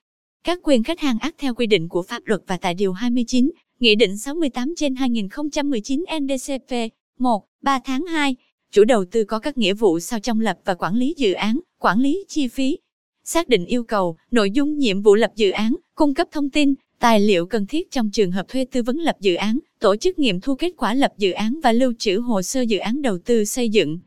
Các 0.44 0.58
quyền 0.62 0.82
khách 0.82 1.00
hàng 1.00 1.18
ác 1.18 1.34
theo 1.38 1.54
quy 1.54 1.66
định 1.66 1.88
của 1.88 2.02
pháp 2.02 2.22
luật 2.24 2.40
và 2.46 2.56
tại 2.56 2.74
Điều 2.74 2.92
29, 2.92 3.50
Nghị 3.84 3.94
định 3.94 4.16
68 4.16 4.74
trên 4.76 4.94
2019 4.94 6.04
NDCP 6.20 6.74
1, 7.18 7.44
3 7.62 7.80
tháng 7.84 8.06
2, 8.06 8.36
chủ 8.72 8.84
đầu 8.84 9.04
tư 9.04 9.24
có 9.24 9.38
các 9.38 9.58
nghĩa 9.58 9.74
vụ 9.74 10.00
sau 10.00 10.20
trong 10.20 10.40
lập 10.40 10.58
và 10.64 10.74
quản 10.74 10.96
lý 10.96 11.14
dự 11.16 11.32
án, 11.32 11.60
quản 11.78 12.00
lý 12.00 12.24
chi 12.28 12.48
phí, 12.48 12.78
xác 13.24 13.48
định 13.48 13.66
yêu 13.66 13.84
cầu, 13.84 14.16
nội 14.30 14.50
dung 14.50 14.78
nhiệm 14.78 15.02
vụ 15.02 15.14
lập 15.14 15.30
dự 15.36 15.50
án, 15.50 15.74
cung 15.94 16.14
cấp 16.14 16.28
thông 16.32 16.50
tin, 16.50 16.74
tài 16.98 17.20
liệu 17.20 17.46
cần 17.46 17.66
thiết 17.66 17.90
trong 17.90 18.10
trường 18.10 18.30
hợp 18.30 18.48
thuê 18.48 18.66
tư 18.72 18.82
vấn 18.82 18.96
lập 18.96 19.16
dự 19.20 19.34
án, 19.34 19.58
tổ 19.80 19.96
chức 19.96 20.18
nghiệm 20.18 20.40
thu 20.40 20.54
kết 20.54 20.72
quả 20.76 20.94
lập 20.94 21.12
dự 21.18 21.30
án 21.30 21.60
và 21.62 21.72
lưu 21.72 21.92
trữ 21.98 22.18
hồ 22.18 22.42
sơ 22.42 22.60
dự 22.60 22.78
án 22.78 23.02
đầu 23.02 23.18
tư 23.18 23.44
xây 23.44 23.68
dựng. 23.68 23.98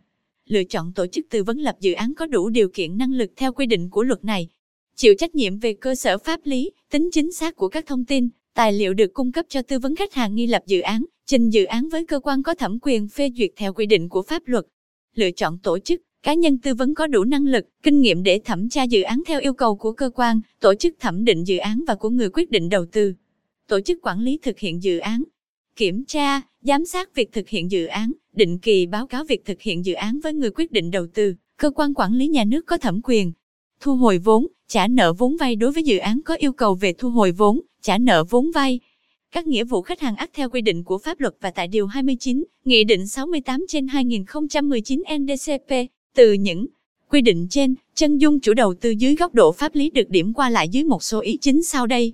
Lựa 0.48 0.64
chọn 0.64 0.94
tổ 0.96 1.08
chức 1.08 1.26
tư 1.30 1.44
vấn 1.44 1.58
lập 1.58 1.76
dự 1.80 1.94
án 1.94 2.14
có 2.14 2.26
đủ 2.26 2.50
điều 2.50 2.70
kiện 2.70 2.98
năng 2.98 3.14
lực 3.14 3.32
theo 3.36 3.54
quy 3.54 3.66
định 3.66 3.90
của 3.90 4.04
luật 4.04 4.26
này. 4.26 4.48
Chịu 4.96 5.14
trách 5.20 5.36
nhiệm 5.36 5.60
về 5.60 5.74
cơ 5.74 5.96
sở 5.96 6.18
pháp 6.18 6.40
lý, 6.44 6.72
tính 6.92 7.10
chính 7.12 7.32
xác 7.32 7.56
của 7.56 7.68
các 7.68 7.86
thông 7.86 8.06
tin, 8.06 8.30
tài 8.58 8.74
liệu 8.74 8.94
được 8.94 9.14
cung 9.14 9.32
cấp 9.32 9.46
cho 9.50 9.62
tư 9.62 9.80
vấn 9.80 9.96
khách 9.96 10.14
hàng 10.14 10.36
nghi 10.36 10.48
lập 10.48 10.64
dự 10.66 10.80
án, 10.80 11.06
trình 11.26 11.50
dự 11.50 11.66
án 11.66 11.90
với 11.90 12.06
cơ 12.06 12.20
quan 12.20 12.44
có 12.44 12.56
thẩm 12.56 12.80
quyền 12.82 13.08
phê 13.08 13.32
duyệt 13.38 13.52
theo 13.56 13.74
quy 13.74 13.86
định 13.86 14.10
của 14.10 14.22
pháp 14.22 14.42
luật. 14.46 14.66
Lựa 15.16 15.32
chọn 15.32 15.58
tổ 15.64 15.80
chức, 15.80 16.02
cá 16.24 16.34
nhân 16.34 16.58
tư 16.58 16.74
vấn 16.74 16.94
có 16.94 17.08
đủ 17.08 17.24
năng 17.24 17.46
lực, 17.46 17.66
kinh 17.84 18.02
nghiệm 18.02 18.24
để 18.24 18.42
thẩm 18.46 18.70
tra 18.70 18.84
dự 18.84 19.02
án 19.02 19.22
theo 19.28 19.40
yêu 19.40 19.54
cầu 19.54 19.76
của 19.76 19.92
cơ 19.92 20.10
quan, 20.10 20.42
tổ 20.60 20.76
chức 20.76 20.96
thẩm 21.00 21.26
định 21.26 21.44
dự 21.44 21.58
án 21.58 21.84
và 21.88 21.96
của 21.96 22.10
người 22.10 22.30
quyết 22.30 22.52
định 22.52 22.70
đầu 22.70 22.86
tư. 22.86 23.14
Tổ 23.68 23.82
chức 23.82 24.02
quản 24.02 24.22
lý 24.22 24.40
thực 24.44 24.60
hiện 24.60 24.84
dự 24.84 24.98
án, 24.98 25.24
kiểm 25.76 26.06
tra, 26.06 26.42
giám 26.62 26.86
sát 26.86 27.16
việc 27.16 27.32
thực 27.32 27.50
hiện 27.50 27.72
dự 27.72 27.86
án, 27.86 28.12
định 28.34 28.60
kỳ 28.60 28.86
báo 28.86 29.08
cáo 29.08 29.24
việc 29.24 29.46
thực 29.46 29.62
hiện 29.62 29.86
dự 29.86 29.94
án 29.94 30.20
với 30.20 30.34
người 30.34 30.50
quyết 30.50 30.72
định 30.72 30.92
đầu 30.92 31.08
tư, 31.14 31.36
cơ 31.58 31.72
quan 31.72 31.94
quản 31.94 32.14
lý 32.14 32.28
nhà 32.28 32.44
nước 32.44 32.66
có 32.66 32.78
thẩm 32.78 33.02
quyền. 33.04 33.32
Thu 33.80 33.96
hồi 33.96 34.18
vốn, 34.18 34.48
trả 34.68 34.88
nợ 34.88 35.14
vốn 35.14 35.38
vay 35.38 35.56
đối 35.56 35.72
với 35.72 35.84
dự 35.84 35.98
án 35.98 36.22
có 36.26 36.36
yêu 36.36 36.54
cầu 36.54 36.76
về 36.76 36.94
thu 36.94 37.10
hồi 37.10 37.32
vốn, 37.32 37.60
trả 37.82 37.98
nợ 37.98 38.24
vốn 38.24 38.52
vay. 38.52 38.80
Các 39.32 39.48
nghĩa 39.48 39.64
vụ 39.64 39.82
khách 39.82 40.00
hàng 40.02 40.16
ắt 40.16 40.30
theo 40.34 40.50
quy 40.50 40.62
định 40.62 40.84
của 40.84 40.98
pháp 40.98 41.20
luật 41.20 41.36
và 41.42 41.52
tại 41.52 41.68
Điều 41.68 41.88
29, 41.88 42.44
Nghị 42.66 42.84
định 42.84 43.08
68 43.08 43.66
trên 43.68 43.88
2019 43.88 45.04
NDCP, 45.18 45.74
từ 46.16 46.34
những 46.34 46.66
quy 47.10 47.22
định 47.22 47.48
trên, 47.50 47.76
chân 47.96 48.18
dung 48.18 48.40
chủ 48.40 48.54
đầu 48.54 48.74
tư 48.74 48.90
dưới 48.90 49.16
góc 49.16 49.34
độ 49.34 49.52
pháp 49.52 49.76
lý 49.76 49.90
được 49.90 50.10
điểm 50.10 50.34
qua 50.34 50.50
lại 50.50 50.70
dưới 50.70 50.84
một 50.84 51.04
số 51.04 51.20
ý 51.20 51.38
chính 51.42 51.64
sau 51.64 51.88
đây. 51.88 52.14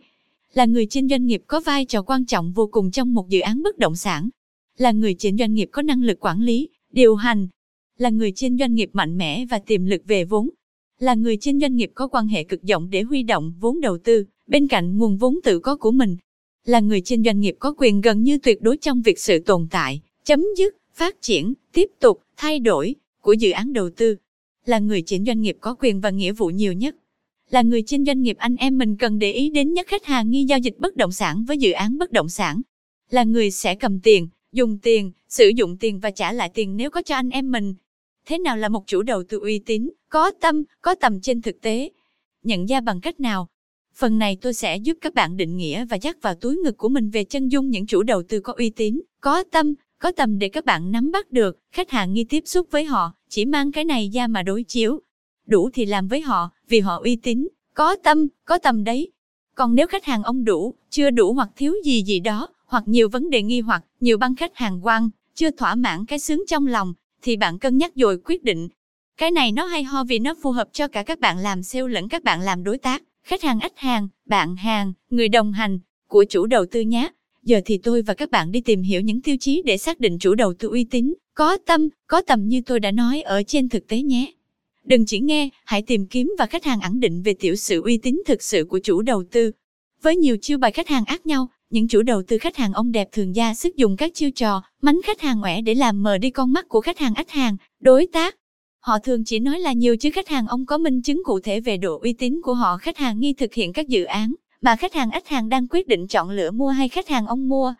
Là 0.53 0.65
người 0.65 0.85
trên 0.85 1.09
doanh 1.09 1.25
nghiệp 1.25 1.43
có 1.47 1.59
vai 1.59 1.85
trò 1.85 2.01
quan 2.01 2.25
trọng 2.25 2.51
vô 2.51 2.67
cùng 2.67 2.91
trong 2.91 3.13
một 3.13 3.29
dự 3.29 3.39
án 3.39 3.63
bất 3.63 3.77
động 3.77 3.95
sản. 3.95 4.29
Là 4.77 4.91
người 4.91 5.15
trên 5.19 5.37
doanh 5.37 5.53
nghiệp 5.53 5.69
có 5.71 5.81
năng 5.81 6.03
lực 6.03 6.19
quản 6.19 6.41
lý, 6.41 6.69
điều 6.91 7.15
hành. 7.15 7.47
Là 7.97 8.09
người 8.09 8.31
trên 8.35 8.57
doanh 8.57 8.73
nghiệp 8.73 8.89
mạnh 8.93 9.17
mẽ 9.17 9.45
và 9.49 9.59
tiềm 9.59 9.85
lực 9.85 10.01
về 10.05 10.25
vốn. 10.25 10.49
Là 11.03 11.13
người 11.13 11.37
trên 11.37 11.59
doanh 11.59 11.75
nghiệp 11.75 11.91
có 11.95 12.07
quan 12.07 12.27
hệ 12.27 12.43
cực 12.43 12.63
rộng 12.63 12.89
để 12.89 13.01
huy 13.01 13.23
động 13.23 13.53
vốn 13.59 13.81
đầu 13.81 13.97
tư, 13.97 14.25
bên 14.47 14.67
cạnh 14.67 14.97
nguồn 14.97 15.17
vốn 15.17 15.39
tự 15.43 15.59
có 15.59 15.75
của 15.75 15.91
mình. 15.91 16.17
Là 16.65 16.79
người 16.79 17.01
trên 17.01 17.23
doanh 17.23 17.39
nghiệp 17.39 17.55
có 17.59 17.73
quyền 17.77 18.01
gần 18.01 18.23
như 18.23 18.37
tuyệt 18.37 18.61
đối 18.61 18.77
trong 18.77 19.01
việc 19.01 19.19
sự 19.19 19.39
tồn 19.39 19.67
tại, 19.71 20.01
chấm 20.23 20.45
dứt, 20.57 20.77
phát 20.93 21.21
triển, 21.21 21.53
tiếp 21.73 21.89
tục, 21.99 22.21
thay 22.37 22.59
đổi, 22.59 22.95
của 23.21 23.33
dự 23.33 23.51
án 23.51 23.73
đầu 23.73 23.89
tư, 23.89 24.15
là 24.65 24.79
người 24.79 25.01
trên 25.01 25.25
doanh 25.25 25.41
nghiệp 25.41 25.57
có 25.61 25.75
quyền 25.79 26.01
và 26.01 26.09
nghĩa 26.09 26.31
vụ 26.31 26.47
nhiều 26.47 26.73
nhất. 26.73 26.95
Là 27.49 27.61
người 27.61 27.81
trên 27.81 28.05
doanh 28.05 28.21
nghiệp 28.21 28.37
anh 28.39 28.55
em 28.55 28.77
mình 28.77 28.97
cần 28.97 29.19
để 29.19 29.31
ý 29.31 29.49
đến 29.49 29.73
nhất 29.73 29.87
khách 29.87 30.05
hàng 30.05 30.29
nghi 30.29 30.43
giao 30.43 30.59
dịch 30.59 30.79
bất 30.79 30.95
động 30.95 31.11
sản 31.11 31.45
với 31.47 31.57
dự 31.57 31.71
án 31.71 31.97
bất 31.97 32.11
động 32.11 32.29
sản. 32.29 32.61
Là 33.09 33.23
người 33.23 33.51
sẽ 33.51 33.75
cầm 33.75 33.99
tiền, 33.99 34.27
dùng 34.51 34.77
tiền, 34.77 35.11
sử 35.29 35.51
dụng 35.55 35.77
tiền 35.77 35.99
và 35.99 36.11
trả 36.11 36.33
lại 36.33 36.51
tiền 36.53 36.77
nếu 36.77 36.89
có 36.89 37.01
cho 37.01 37.15
anh 37.15 37.29
em 37.29 37.51
mình. 37.51 37.75
Thế 38.25 38.37
nào 38.37 38.57
là 38.57 38.69
một 38.69 38.87
chủ 38.87 39.01
đầu 39.01 39.23
tư 39.23 39.39
uy 39.39 39.59
tín, 39.59 39.89
có 40.13 40.31
tâm, 40.31 40.63
có 40.81 40.95
tầm 40.95 41.21
trên 41.21 41.41
thực 41.41 41.61
tế? 41.61 41.89
Nhận 42.43 42.65
ra 42.65 42.81
bằng 42.81 43.01
cách 43.01 43.19
nào? 43.19 43.47
Phần 43.95 44.19
này 44.19 44.37
tôi 44.41 44.53
sẽ 44.53 44.77
giúp 44.77 44.97
các 45.01 45.13
bạn 45.13 45.37
định 45.37 45.57
nghĩa 45.57 45.85
và 45.85 45.97
dắt 45.97 46.21
vào 46.21 46.35
túi 46.35 46.57
ngực 46.57 46.77
của 46.77 46.89
mình 46.89 47.09
về 47.09 47.23
chân 47.23 47.47
dung 47.47 47.69
những 47.69 47.85
chủ 47.85 48.03
đầu 48.03 48.23
tư 48.23 48.39
có 48.39 48.53
uy 48.57 48.69
tín, 48.69 49.01
có 49.21 49.43
tâm, 49.43 49.73
có 49.99 50.11
tầm 50.11 50.39
để 50.39 50.49
các 50.49 50.65
bạn 50.65 50.91
nắm 50.91 51.11
bắt 51.11 51.31
được, 51.31 51.59
khách 51.71 51.89
hàng 51.89 52.13
nghi 52.13 52.23
tiếp 52.23 52.43
xúc 52.45 52.67
với 52.71 52.83
họ, 52.83 53.13
chỉ 53.29 53.45
mang 53.45 53.71
cái 53.71 53.85
này 53.85 54.09
ra 54.13 54.27
mà 54.27 54.43
đối 54.43 54.63
chiếu. 54.63 54.99
Đủ 55.45 55.69
thì 55.73 55.85
làm 55.85 56.07
với 56.07 56.21
họ, 56.21 56.49
vì 56.67 56.79
họ 56.79 57.01
uy 57.03 57.15
tín, 57.15 57.47
có 57.73 57.95
tâm, 57.95 58.27
có 58.45 58.57
tầm 58.57 58.83
đấy. 58.83 59.11
Còn 59.55 59.75
nếu 59.75 59.87
khách 59.87 60.05
hàng 60.05 60.23
ông 60.23 60.45
đủ, 60.45 60.73
chưa 60.89 61.09
đủ 61.09 61.33
hoặc 61.33 61.49
thiếu 61.55 61.73
gì 61.85 62.03
gì 62.03 62.19
đó, 62.19 62.47
hoặc 62.65 62.83
nhiều 62.87 63.09
vấn 63.09 63.29
đề 63.29 63.41
nghi 63.41 63.61
hoặc 63.61 63.83
nhiều 63.99 64.17
băng 64.17 64.35
khách 64.35 64.55
hàng 64.55 64.85
quan, 64.85 65.09
chưa 65.33 65.51
thỏa 65.51 65.75
mãn 65.75 66.05
cái 66.05 66.19
sướng 66.19 66.43
trong 66.47 66.67
lòng, 66.67 66.93
thì 67.21 67.35
bạn 67.35 67.59
cân 67.59 67.77
nhắc 67.77 67.95
rồi 67.95 68.17
quyết 68.25 68.43
định. 68.43 68.69
Cái 69.17 69.31
này 69.31 69.51
nó 69.51 69.65
hay 69.65 69.83
ho 69.83 70.03
vì 70.03 70.19
nó 70.19 70.33
phù 70.41 70.51
hợp 70.51 70.67
cho 70.73 70.87
cả 70.87 71.03
các 71.03 71.19
bạn 71.19 71.37
làm 71.37 71.63
sale 71.63 71.87
lẫn 71.87 72.09
các 72.09 72.23
bạn 72.23 72.41
làm 72.41 72.63
đối 72.63 72.77
tác, 72.77 73.03
khách 73.23 73.43
hàng 73.43 73.59
ách 73.59 73.77
hàng, 73.77 74.07
bạn 74.25 74.55
hàng, 74.55 74.93
người 75.09 75.29
đồng 75.29 75.53
hành 75.53 75.79
của 76.07 76.25
chủ 76.29 76.45
đầu 76.45 76.65
tư 76.71 76.81
nhé. 76.81 77.09
Giờ 77.43 77.61
thì 77.65 77.77
tôi 77.77 78.01
và 78.01 78.13
các 78.13 78.31
bạn 78.31 78.51
đi 78.51 78.61
tìm 78.61 78.81
hiểu 78.81 79.01
những 79.01 79.21
tiêu 79.21 79.35
chí 79.39 79.61
để 79.65 79.77
xác 79.77 79.99
định 79.99 80.19
chủ 80.19 80.35
đầu 80.35 80.53
tư 80.53 80.67
uy 80.67 80.83
tín, 80.83 81.13
có 81.33 81.57
tâm, 81.65 81.89
có 82.07 82.21
tầm 82.21 82.47
như 82.47 82.61
tôi 82.65 82.79
đã 82.79 82.91
nói 82.91 83.21
ở 83.21 83.43
trên 83.43 83.69
thực 83.69 83.87
tế 83.87 84.01
nhé. 84.01 84.33
Đừng 84.83 85.05
chỉ 85.05 85.19
nghe, 85.19 85.49
hãy 85.65 85.81
tìm 85.81 86.05
kiếm 86.05 86.33
và 86.39 86.45
khách 86.45 86.65
hàng 86.65 86.81
ẩn 86.81 86.99
định 86.99 87.21
về 87.21 87.33
tiểu 87.39 87.55
sự 87.55 87.81
uy 87.81 87.97
tín 87.97 88.21
thực 88.25 88.43
sự 88.43 88.65
của 88.65 88.79
chủ 88.83 89.01
đầu 89.01 89.23
tư. 89.31 89.51
Với 90.01 90.15
nhiều 90.15 90.37
chiêu 90.41 90.57
bài 90.57 90.71
khách 90.71 90.87
hàng 90.87 91.05
ác 91.05 91.25
nhau, 91.25 91.47
những 91.69 91.87
chủ 91.87 92.01
đầu 92.01 92.23
tư 92.27 92.37
khách 92.37 92.57
hàng 92.57 92.73
ông 92.73 92.91
đẹp 92.91 93.07
thường 93.11 93.33
ra 93.33 93.53
sức 93.53 93.75
dùng 93.75 93.97
các 93.97 94.13
chiêu 94.13 94.31
trò, 94.31 94.61
mánh 94.81 95.01
khách 95.03 95.21
hàng 95.21 95.39
ngoẻ 95.39 95.61
để 95.61 95.75
làm 95.75 96.03
mờ 96.03 96.17
đi 96.17 96.29
con 96.29 96.53
mắt 96.53 96.69
của 96.69 96.81
khách 96.81 96.99
hàng 96.99 97.13
ách 97.13 97.29
hàng, 97.29 97.57
đối 97.79 98.07
tác. 98.07 98.35
Họ 98.83 98.99
thường 98.99 99.23
chỉ 99.23 99.39
nói 99.39 99.59
là 99.59 99.73
nhiều 99.73 99.97
chứ 99.97 100.09
khách 100.13 100.27
hàng 100.27 100.47
ông 100.47 100.65
có 100.65 100.77
minh 100.77 101.01
chứng 101.01 101.21
cụ 101.23 101.39
thể 101.39 101.59
về 101.59 101.77
độ 101.77 101.99
uy 102.03 102.13
tín 102.13 102.41
của 102.43 102.53
họ 102.53 102.77
khách 102.77 102.97
hàng 102.97 103.19
nghi 103.19 103.33
thực 103.33 103.53
hiện 103.53 103.73
các 103.73 103.87
dự 103.87 104.03
án 104.03 104.33
mà 104.61 104.75
khách 104.75 104.93
hàng 104.93 105.11
ít 105.11 105.27
hàng 105.27 105.49
đang 105.49 105.67
quyết 105.67 105.87
định 105.87 106.07
chọn 106.07 106.29
lựa 106.29 106.51
mua 106.51 106.69
hay 106.69 106.89
khách 106.89 107.07
hàng 107.07 107.27
ông 107.27 107.49
mua. 107.49 107.73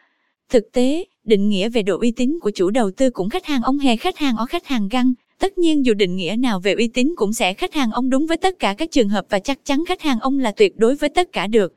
Thực 0.50 0.72
tế, 0.72 1.06
định 1.24 1.50
nghĩa 1.50 1.70
về 1.70 1.82
độ 1.82 2.00
uy 2.00 2.12
tín 2.12 2.40
của 2.42 2.52
chủ 2.52 2.70
đầu 2.70 2.92
tư 2.92 3.10
cũng 3.10 3.30
khách 3.30 3.46
hàng 3.46 3.62
ông 3.62 3.80
hề 3.80 3.96
khách 3.96 4.18
hàng 4.18 4.38
ở 4.38 4.46
khách 4.46 4.68
hàng 4.68 4.88
găng. 4.88 5.14
Tất 5.40 5.58
nhiên 5.58 5.86
dù 5.86 5.94
định 5.94 6.16
nghĩa 6.16 6.36
nào 6.40 6.60
về 6.60 6.74
uy 6.74 6.88
tín 6.88 7.14
cũng 7.16 7.34
sẽ 7.34 7.54
khách 7.54 7.74
hàng 7.74 7.92
ông 7.92 8.10
đúng 8.10 8.28
với 8.28 8.38
tất 8.38 8.60
cả 8.60 8.76
các 8.78 8.92
trường 8.92 9.10
hợp 9.10 9.26
và 9.30 9.40
chắc 9.40 9.66
chắn 9.66 9.84
khách 9.88 10.02
hàng 10.02 10.20
ông 10.20 10.40
là 10.40 10.52
tuyệt 10.52 10.78
đối 10.78 10.96
với 10.96 11.10
tất 11.10 11.32
cả 11.32 11.48
được. 11.48 11.74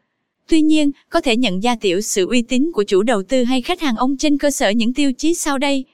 Tuy 0.48 0.62
nhiên, 0.62 0.90
có 1.10 1.20
thể 1.20 1.36
nhận 1.36 1.60
ra 1.60 1.76
tiểu 1.80 2.00
sự 2.00 2.26
uy 2.28 2.42
tín 2.42 2.72
của 2.74 2.84
chủ 2.84 3.02
đầu 3.02 3.22
tư 3.22 3.44
hay 3.44 3.62
khách 3.62 3.80
hàng 3.80 3.96
ông 3.96 4.16
trên 4.16 4.38
cơ 4.38 4.50
sở 4.50 4.70
những 4.70 4.94
tiêu 4.94 5.12
chí 5.12 5.34
sau 5.34 5.58
đây. 5.58 5.84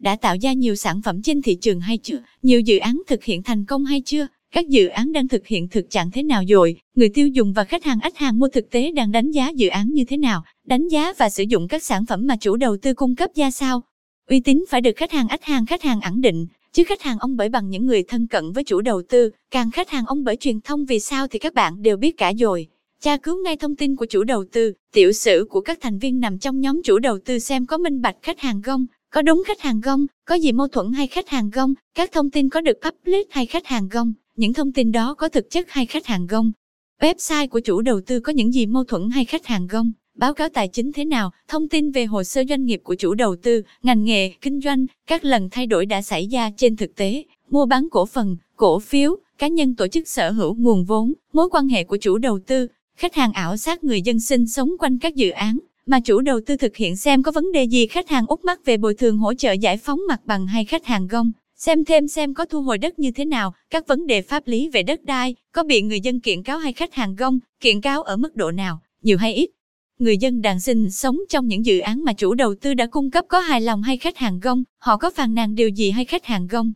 Đã 0.00 0.16
tạo 0.16 0.36
ra 0.42 0.52
nhiều 0.52 0.74
sản 0.74 1.02
phẩm 1.02 1.22
trên 1.22 1.42
thị 1.42 1.54
trường 1.54 1.80
hay 1.80 1.98
chưa? 1.98 2.18
Nhiều 2.42 2.60
dự 2.60 2.78
án 2.78 3.02
thực 3.06 3.24
hiện 3.24 3.42
thành 3.42 3.64
công 3.64 3.84
hay 3.84 4.00
chưa? 4.00 4.26
Các 4.54 4.68
dự 4.68 4.86
án 4.86 5.12
đang 5.12 5.28
thực 5.28 5.46
hiện 5.46 5.68
thực 5.68 5.90
trạng 5.90 6.10
thế 6.10 6.22
nào 6.22 6.42
rồi? 6.48 6.76
Người 6.94 7.08
tiêu 7.08 7.28
dùng 7.28 7.52
và 7.52 7.64
khách 7.64 7.84
hàng 7.84 8.00
ách 8.00 8.16
hàng 8.16 8.38
mua 8.38 8.48
thực 8.48 8.70
tế 8.70 8.92
đang 8.92 9.12
đánh 9.12 9.30
giá 9.30 9.48
dự 9.48 9.68
án 9.68 9.88
như 9.92 10.04
thế 10.04 10.16
nào? 10.16 10.42
Đánh 10.66 10.88
giá 10.88 11.12
và 11.18 11.30
sử 11.30 11.44
dụng 11.48 11.68
các 11.68 11.82
sản 11.82 12.06
phẩm 12.06 12.26
mà 12.26 12.36
chủ 12.36 12.56
đầu 12.56 12.76
tư 12.76 12.94
cung 12.94 13.16
cấp 13.16 13.30
ra 13.36 13.50
sao? 13.50 13.82
Uy 14.30 14.40
tín 14.40 14.64
phải 14.68 14.80
được 14.80 14.96
khách 14.96 15.12
hàng 15.12 15.28
ách 15.28 15.44
hàng 15.44 15.66
khách 15.66 15.82
hàng 15.82 16.00
ẩn 16.00 16.20
định, 16.20 16.46
chứ 16.72 16.84
khách 16.84 17.02
hàng 17.02 17.18
ông 17.18 17.36
bởi 17.36 17.48
bằng 17.48 17.70
những 17.70 17.86
người 17.86 18.02
thân 18.02 18.26
cận 18.26 18.52
với 18.52 18.64
chủ 18.64 18.80
đầu 18.80 19.02
tư, 19.08 19.30
càng 19.50 19.70
khách 19.70 19.90
hàng 19.90 20.06
ông 20.06 20.24
bởi 20.24 20.36
truyền 20.36 20.60
thông 20.60 20.84
vì 20.84 21.00
sao 21.00 21.26
thì 21.26 21.38
các 21.38 21.54
bạn 21.54 21.82
đều 21.82 21.96
biết 21.96 22.16
cả 22.16 22.32
rồi. 22.38 22.66
Tra 23.02 23.16
cứu 23.16 23.42
ngay 23.44 23.56
thông 23.56 23.76
tin 23.76 23.96
của 23.96 24.06
chủ 24.06 24.24
đầu 24.24 24.44
tư, 24.52 24.72
tiểu 24.92 25.12
sử 25.12 25.46
của 25.50 25.60
các 25.60 25.78
thành 25.80 25.98
viên 25.98 26.20
nằm 26.20 26.38
trong 26.38 26.60
nhóm 26.60 26.80
chủ 26.84 26.98
đầu 26.98 27.18
tư 27.24 27.38
xem 27.38 27.66
có 27.66 27.78
minh 27.78 28.02
bạch 28.02 28.16
khách 28.22 28.40
hàng 28.40 28.62
không 28.62 28.86
có 29.12 29.22
đúng 29.22 29.42
khách 29.46 29.60
hàng 29.60 29.80
gông, 29.80 30.06
có 30.24 30.34
gì 30.34 30.52
mâu 30.52 30.68
thuẫn 30.68 30.92
hay 30.92 31.06
khách 31.06 31.28
hàng 31.28 31.50
gông, 31.50 31.74
các 31.94 32.12
thông 32.12 32.30
tin 32.30 32.48
có 32.48 32.60
được 32.60 32.78
public 32.82 33.26
hay 33.30 33.46
khách 33.46 33.66
hàng 33.66 33.88
gông, 33.88 34.12
những 34.36 34.52
thông 34.52 34.72
tin 34.72 34.92
đó 34.92 35.14
có 35.14 35.28
thực 35.28 35.50
chất 35.50 35.70
hay 35.70 35.86
khách 35.86 36.06
hàng 36.06 36.26
gông. 36.26 36.52
Website 37.00 37.48
của 37.48 37.60
chủ 37.60 37.80
đầu 37.80 38.00
tư 38.06 38.20
có 38.20 38.32
những 38.32 38.54
gì 38.54 38.66
mâu 38.66 38.84
thuẫn 38.84 39.10
hay 39.10 39.24
khách 39.24 39.46
hàng 39.46 39.66
gông, 39.66 39.92
báo 40.14 40.34
cáo 40.34 40.48
tài 40.48 40.68
chính 40.68 40.92
thế 40.92 41.04
nào, 41.04 41.30
thông 41.48 41.68
tin 41.68 41.90
về 41.90 42.04
hồ 42.04 42.24
sơ 42.24 42.44
doanh 42.48 42.64
nghiệp 42.64 42.80
của 42.84 42.94
chủ 42.94 43.14
đầu 43.14 43.36
tư, 43.36 43.62
ngành 43.82 44.04
nghề, 44.04 44.32
kinh 44.40 44.60
doanh, 44.60 44.86
các 45.06 45.24
lần 45.24 45.48
thay 45.50 45.66
đổi 45.66 45.86
đã 45.86 46.02
xảy 46.02 46.26
ra 46.26 46.50
trên 46.56 46.76
thực 46.76 46.96
tế, 46.96 47.24
mua 47.50 47.66
bán 47.66 47.88
cổ 47.90 48.06
phần, 48.06 48.36
cổ 48.56 48.78
phiếu, 48.78 49.16
cá 49.38 49.48
nhân 49.48 49.74
tổ 49.74 49.88
chức 49.88 50.08
sở 50.08 50.30
hữu 50.30 50.54
nguồn 50.54 50.84
vốn, 50.84 51.12
mối 51.32 51.48
quan 51.50 51.68
hệ 51.68 51.84
của 51.84 51.96
chủ 51.96 52.18
đầu 52.18 52.38
tư, 52.46 52.66
khách 52.96 53.14
hàng 53.14 53.32
ảo 53.32 53.56
sát 53.56 53.84
người 53.84 54.02
dân 54.02 54.20
sinh 54.20 54.46
sống 54.46 54.70
quanh 54.78 54.98
các 54.98 55.14
dự 55.14 55.30
án 55.30 55.58
mà 55.90 56.00
chủ 56.00 56.20
đầu 56.20 56.40
tư 56.46 56.56
thực 56.56 56.76
hiện 56.76 56.96
xem 56.96 57.22
có 57.22 57.32
vấn 57.32 57.52
đề 57.52 57.64
gì 57.64 57.86
khách 57.86 58.08
hàng 58.08 58.26
út 58.26 58.44
mắc 58.44 58.64
về 58.64 58.76
bồi 58.76 58.94
thường 58.94 59.18
hỗ 59.18 59.34
trợ 59.34 59.52
giải 59.52 59.76
phóng 59.76 60.00
mặt 60.08 60.20
bằng 60.24 60.46
hay 60.46 60.64
khách 60.64 60.84
hàng 60.84 61.06
gông, 61.06 61.32
xem 61.56 61.84
thêm 61.84 62.08
xem 62.08 62.34
có 62.34 62.44
thu 62.44 62.62
hồi 62.62 62.78
đất 62.78 62.98
như 62.98 63.10
thế 63.10 63.24
nào, 63.24 63.54
các 63.70 63.86
vấn 63.86 64.06
đề 64.06 64.22
pháp 64.22 64.46
lý 64.46 64.68
về 64.68 64.82
đất 64.82 65.04
đai, 65.04 65.34
có 65.52 65.62
bị 65.62 65.82
người 65.82 66.00
dân 66.00 66.20
kiện 66.20 66.42
cáo 66.42 66.58
hay 66.58 66.72
khách 66.72 66.94
hàng 66.94 67.16
gông, 67.16 67.38
kiện 67.60 67.80
cáo 67.80 68.02
ở 68.02 68.16
mức 68.16 68.36
độ 68.36 68.50
nào, 68.50 68.80
nhiều 69.02 69.18
hay 69.18 69.34
ít. 69.34 69.50
Người 69.98 70.18
dân 70.18 70.42
đang 70.42 70.60
sinh 70.60 70.90
sống 70.90 71.18
trong 71.28 71.46
những 71.46 71.64
dự 71.64 71.78
án 71.78 72.04
mà 72.04 72.12
chủ 72.12 72.34
đầu 72.34 72.54
tư 72.54 72.74
đã 72.74 72.86
cung 72.86 73.10
cấp 73.10 73.24
có 73.28 73.38
hài 73.40 73.60
lòng 73.60 73.82
hay 73.82 73.96
khách 73.96 74.16
hàng 74.16 74.40
gông, 74.40 74.64
họ 74.78 74.96
có 74.96 75.10
phàn 75.10 75.34
nàn 75.34 75.54
điều 75.54 75.68
gì 75.68 75.90
hay 75.90 76.04
khách 76.04 76.24
hàng 76.24 76.46
gông. 76.46 76.72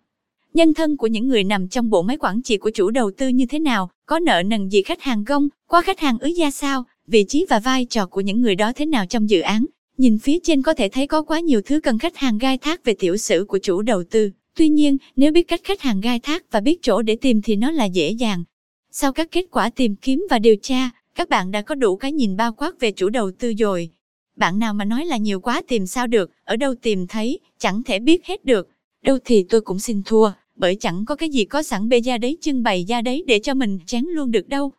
Nhân 0.55 0.75
thân 0.75 0.97
của 0.97 1.07
những 1.07 1.29
người 1.29 1.45
nằm 1.45 1.69
trong 1.69 1.91
bộ 1.91 2.03
máy 2.03 2.17
quản 2.17 2.43
trị 2.43 2.57
của 2.57 2.71
chủ 2.71 2.91
đầu 2.91 3.11
tư 3.17 3.29
như 3.29 3.47
thế 3.47 3.59
nào, 3.59 3.91
có 4.07 4.19
nợ 4.19 4.43
nần 4.47 4.69
gì 4.69 4.83
khách 4.83 5.03
hàng 5.03 5.25
gông, 5.25 5.49
qua 5.69 5.83
khách 5.83 6.01
hàng 6.01 6.19
ứ 6.19 6.27
gia 6.27 6.51
sao, 6.51 6.85
vị 7.07 7.25
trí 7.29 7.47
và 7.49 7.59
vai 7.59 7.85
trò 7.85 8.07
của 8.07 8.21
những 8.21 8.41
người 8.41 8.55
đó 8.55 8.73
thế 8.73 8.87
nào 8.87 9.07
trong 9.07 9.31
dự 9.31 9.41
án. 9.41 9.65
Nhìn 9.99 10.19
phía 10.19 10.39
trên 10.43 10.63
có 10.63 10.75
thể 10.75 10.89
thấy 10.89 11.07
có 11.07 11.23
quá 11.23 11.41
nhiều 11.41 11.61
thứ 11.63 11.81
cần 11.81 11.99
khách 11.99 12.17
hàng 12.17 12.39
gai 12.39 12.59
thác 12.59 12.85
về 12.85 12.95
tiểu 12.99 13.17
sử 13.17 13.45
của 13.49 13.59
chủ 13.59 13.83
đầu 13.83 14.05
tư. 14.11 14.31
Tuy 14.57 14.69
nhiên, 14.69 14.97
nếu 15.17 15.33
biết 15.33 15.49
cách 15.49 15.61
khách 15.65 15.81
hàng 15.81 16.01
gai 16.01 16.21
thác 16.21 16.53
và 16.53 16.61
biết 16.61 16.83
chỗ 16.83 17.03
để 17.03 17.17
tìm 17.17 17.43
thì 17.43 17.57
nó 17.57 17.71
là 17.71 17.85
dễ 17.85 18.11
dàng. 18.11 18.45
Sau 18.91 19.13
các 19.13 19.31
kết 19.31 19.45
quả 19.51 19.71
tìm 19.71 19.97
kiếm 19.97 20.27
và 20.31 20.39
điều 20.39 20.57
tra, 20.63 20.91
các 21.15 21.29
bạn 21.29 21.51
đã 21.51 21.63
có 21.63 21.75
đủ 21.75 21.97
cái 21.97 22.13
nhìn 22.13 22.37
bao 22.37 22.53
quát 22.53 22.81
về 22.81 22.93
chủ 22.93 23.09
đầu 23.09 23.31
tư 23.39 23.53
rồi. 23.59 23.91
Bạn 24.37 24.59
nào 24.59 24.75
mà 24.75 24.85
nói 24.85 25.07
là 25.07 25.17
nhiều 25.17 25.41
quá 25.41 25.63
tìm 25.69 25.87
sao 25.87 26.07
được, 26.07 26.31
ở 26.45 26.57
đâu 26.57 26.75
tìm 26.75 27.07
thấy, 27.07 27.39
chẳng 27.59 27.83
thể 27.83 27.99
biết 27.99 28.27
hết 28.27 28.45
được. 28.45 28.69
Đâu 29.03 29.19
thì 29.25 29.45
tôi 29.49 29.61
cũng 29.61 29.79
xin 29.79 30.03
thua, 30.03 30.31
bởi 30.57 30.77
chẳng 30.81 31.05
có 31.05 31.17
cái 31.17 31.29
gì 31.29 31.45
có 31.45 31.63
sẵn 31.63 31.89
bê 31.89 32.01
ra 32.01 32.19
đấy 32.19 32.39
trưng 32.41 32.63
bày 32.63 32.85
ra 32.89 33.01
đấy 33.01 33.25
để 33.27 33.39
cho 33.39 33.55
mình 33.55 33.79
chán 33.87 34.07
luôn 34.13 34.31
được 34.31 34.49
đâu. 34.49 34.73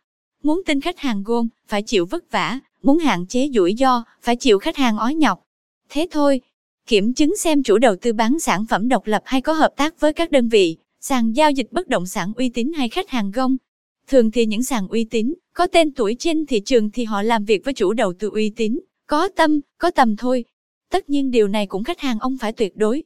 Muốn 0.46 0.62
tin 0.66 0.80
khách 0.80 0.98
hàng 0.98 1.22
gôn, 1.22 1.48
phải 1.68 1.82
chịu 1.82 2.06
vất 2.06 2.30
vả, 2.30 2.60
muốn 2.82 2.98
hạn 2.98 3.26
chế 3.26 3.48
rủi 3.54 3.74
ro, 3.78 4.04
phải 4.22 4.36
chịu 4.36 4.58
khách 4.58 4.76
hàng 4.76 4.98
ói 4.98 5.14
nhọc. 5.14 5.42
Thế 5.88 6.06
thôi, 6.10 6.40
kiểm 6.86 7.14
chứng 7.14 7.36
xem 7.36 7.62
chủ 7.62 7.78
đầu 7.78 7.96
tư 7.96 8.12
bán 8.12 8.40
sản 8.40 8.66
phẩm 8.66 8.88
độc 8.88 9.06
lập 9.06 9.22
hay 9.24 9.40
có 9.40 9.52
hợp 9.52 9.72
tác 9.76 10.00
với 10.00 10.12
các 10.12 10.30
đơn 10.30 10.48
vị, 10.48 10.76
sàn 11.00 11.32
giao 11.32 11.50
dịch 11.50 11.72
bất 11.72 11.88
động 11.88 12.06
sản 12.06 12.32
uy 12.36 12.48
tín 12.48 12.72
hay 12.72 12.88
khách 12.88 13.10
hàng 13.10 13.30
gông. 13.30 13.56
Thường 14.08 14.30
thì 14.30 14.46
những 14.46 14.62
sàn 14.62 14.88
uy 14.88 15.04
tín, 15.04 15.34
có 15.54 15.66
tên 15.66 15.92
tuổi 15.92 16.16
trên 16.18 16.46
thị 16.46 16.60
trường 16.60 16.90
thì 16.90 17.04
họ 17.04 17.22
làm 17.22 17.44
việc 17.44 17.64
với 17.64 17.74
chủ 17.74 17.92
đầu 17.92 18.12
tư 18.12 18.30
uy 18.30 18.50
tín, 18.50 18.78
có 19.06 19.28
tâm, 19.28 19.60
có 19.78 19.90
tầm 19.90 20.16
thôi. 20.16 20.44
Tất 20.90 21.10
nhiên 21.10 21.30
điều 21.30 21.48
này 21.48 21.66
cũng 21.66 21.84
khách 21.84 22.00
hàng 22.00 22.18
ông 22.18 22.38
phải 22.40 22.52
tuyệt 22.52 22.76
đối. 22.76 23.02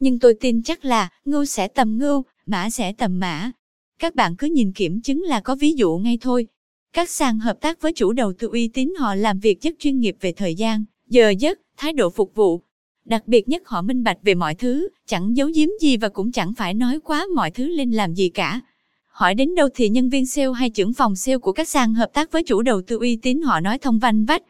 Nhưng 0.00 0.18
tôi 0.18 0.34
tin 0.40 0.62
chắc 0.62 0.84
là 0.84 1.08
ngưu 1.24 1.44
sẽ 1.44 1.68
tầm 1.68 1.98
ngưu, 1.98 2.24
mã 2.46 2.70
sẽ 2.70 2.92
tầm 2.92 3.20
mã. 3.20 3.50
Các 3.98 4.14
bạn 4.14 4.36
cứ 4.36 4.46
nhìn 4.46 4.72
kiểm 4.72 5.00
chứng 5.00 5.22
là 5.22 5.40
có 5.40 5.54
ví 5.54 5.72
dụ 5.72 5.98
ngay 5.98 6.18
thôi. 6.20 6.46
Các 6.94 7.10
sàn 7.10 7.38
hợp 7.38 7.60
tác 7.60 7.82
với 7.82 7.92
chủ 7.92 8.12
đầu 8.12 8.32
tư 8.32 8.48
uy 8.48 8.68
tín 8.68 8.92
họ 8.98 9.14
làm 9.14 9.38
việc 9.38 9.62
rất 9.62 9.74
chuyên 9.78 10.00
nghiệp 10.00 10.16
về 10.20 10.32
thời 10.32 10.54
gian, 10.54 10.84
giờ 11.08 11.30
giấc, 11.38 11.58
thái 11.76 11.92
độ 11.92 12.10
phục 12.10 12.34
vụ. 12.34 12.60
Đặc 13.04 13.22
biệt 13.26 13.48
nhất 13.48 13.62
họ 13.66 13.82
minh 13.82 14.04
bạch 14.04 14.16
về 14.22 14.34
mọi 14.34 14.54
thứ, 14.54 14.88
chẳng 15.06 15.36
giấu 15.36 15.50
giếm 15.54 15.68
gì 15.80 15.96
và 15.96 16.08
cũng 16.08 16.32
chẳng 16.32 16.54
phải 16.54 16.74
nói 16.74 17.00
quá 17.04 17.26
mọi 17.34 17.50
thứ 17.50 17.68
lên 17.68 17.90
làm 17.90 18.14
gì 18.14 18.28
cả. 18.28 18.60
Hỏi 19.08 19.34
đến 19.34 19.54
đâu 19.54 19.68
thì 19.74 19.88
nhân 19.88 20.08
viên 20.08 20.26
sale 20.26 20.48
hay 20.56 20.70
trưởng 20.70 20.92
phòng 20.92 21.16
sale 21.16 21.38
của 21.38 21.52
các 21.52 21.68
sàn 21.68 21.94
hợp 21.94 22.10
tác 22.12 22.32
với 22.32 22.42
chủ 22.42 22.62
đầu 22.62 22.82
tư 22.82 22.98
uy 22.98 23.16
tín 23.16 23.42
họ 23.42 23.60
nói 23.60 23.78
thông 23.78 23.98
vanh 23.98 24.24
vách. 24.24 24.42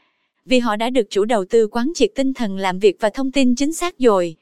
Vì 0.44 0.58
họ 0.58 0.76
đã 0.76 0.90
được 0.90 1.10
chủ 1.10 1.24
đầu 1.24 1.44
tư 1.50 1.66
quán 1.66 1.92
triệt 1.94 2.10
tinh 2.14 2.34
thần 2.34 2.56
làm 2.56 2.78
việc 2.78 2.96
và 3.00 3.10
thông 3.14 3.32
tin 3.32 3.54
chính 3.54 3.72
xác 3.72 3.98
rồi. 3.98 4.36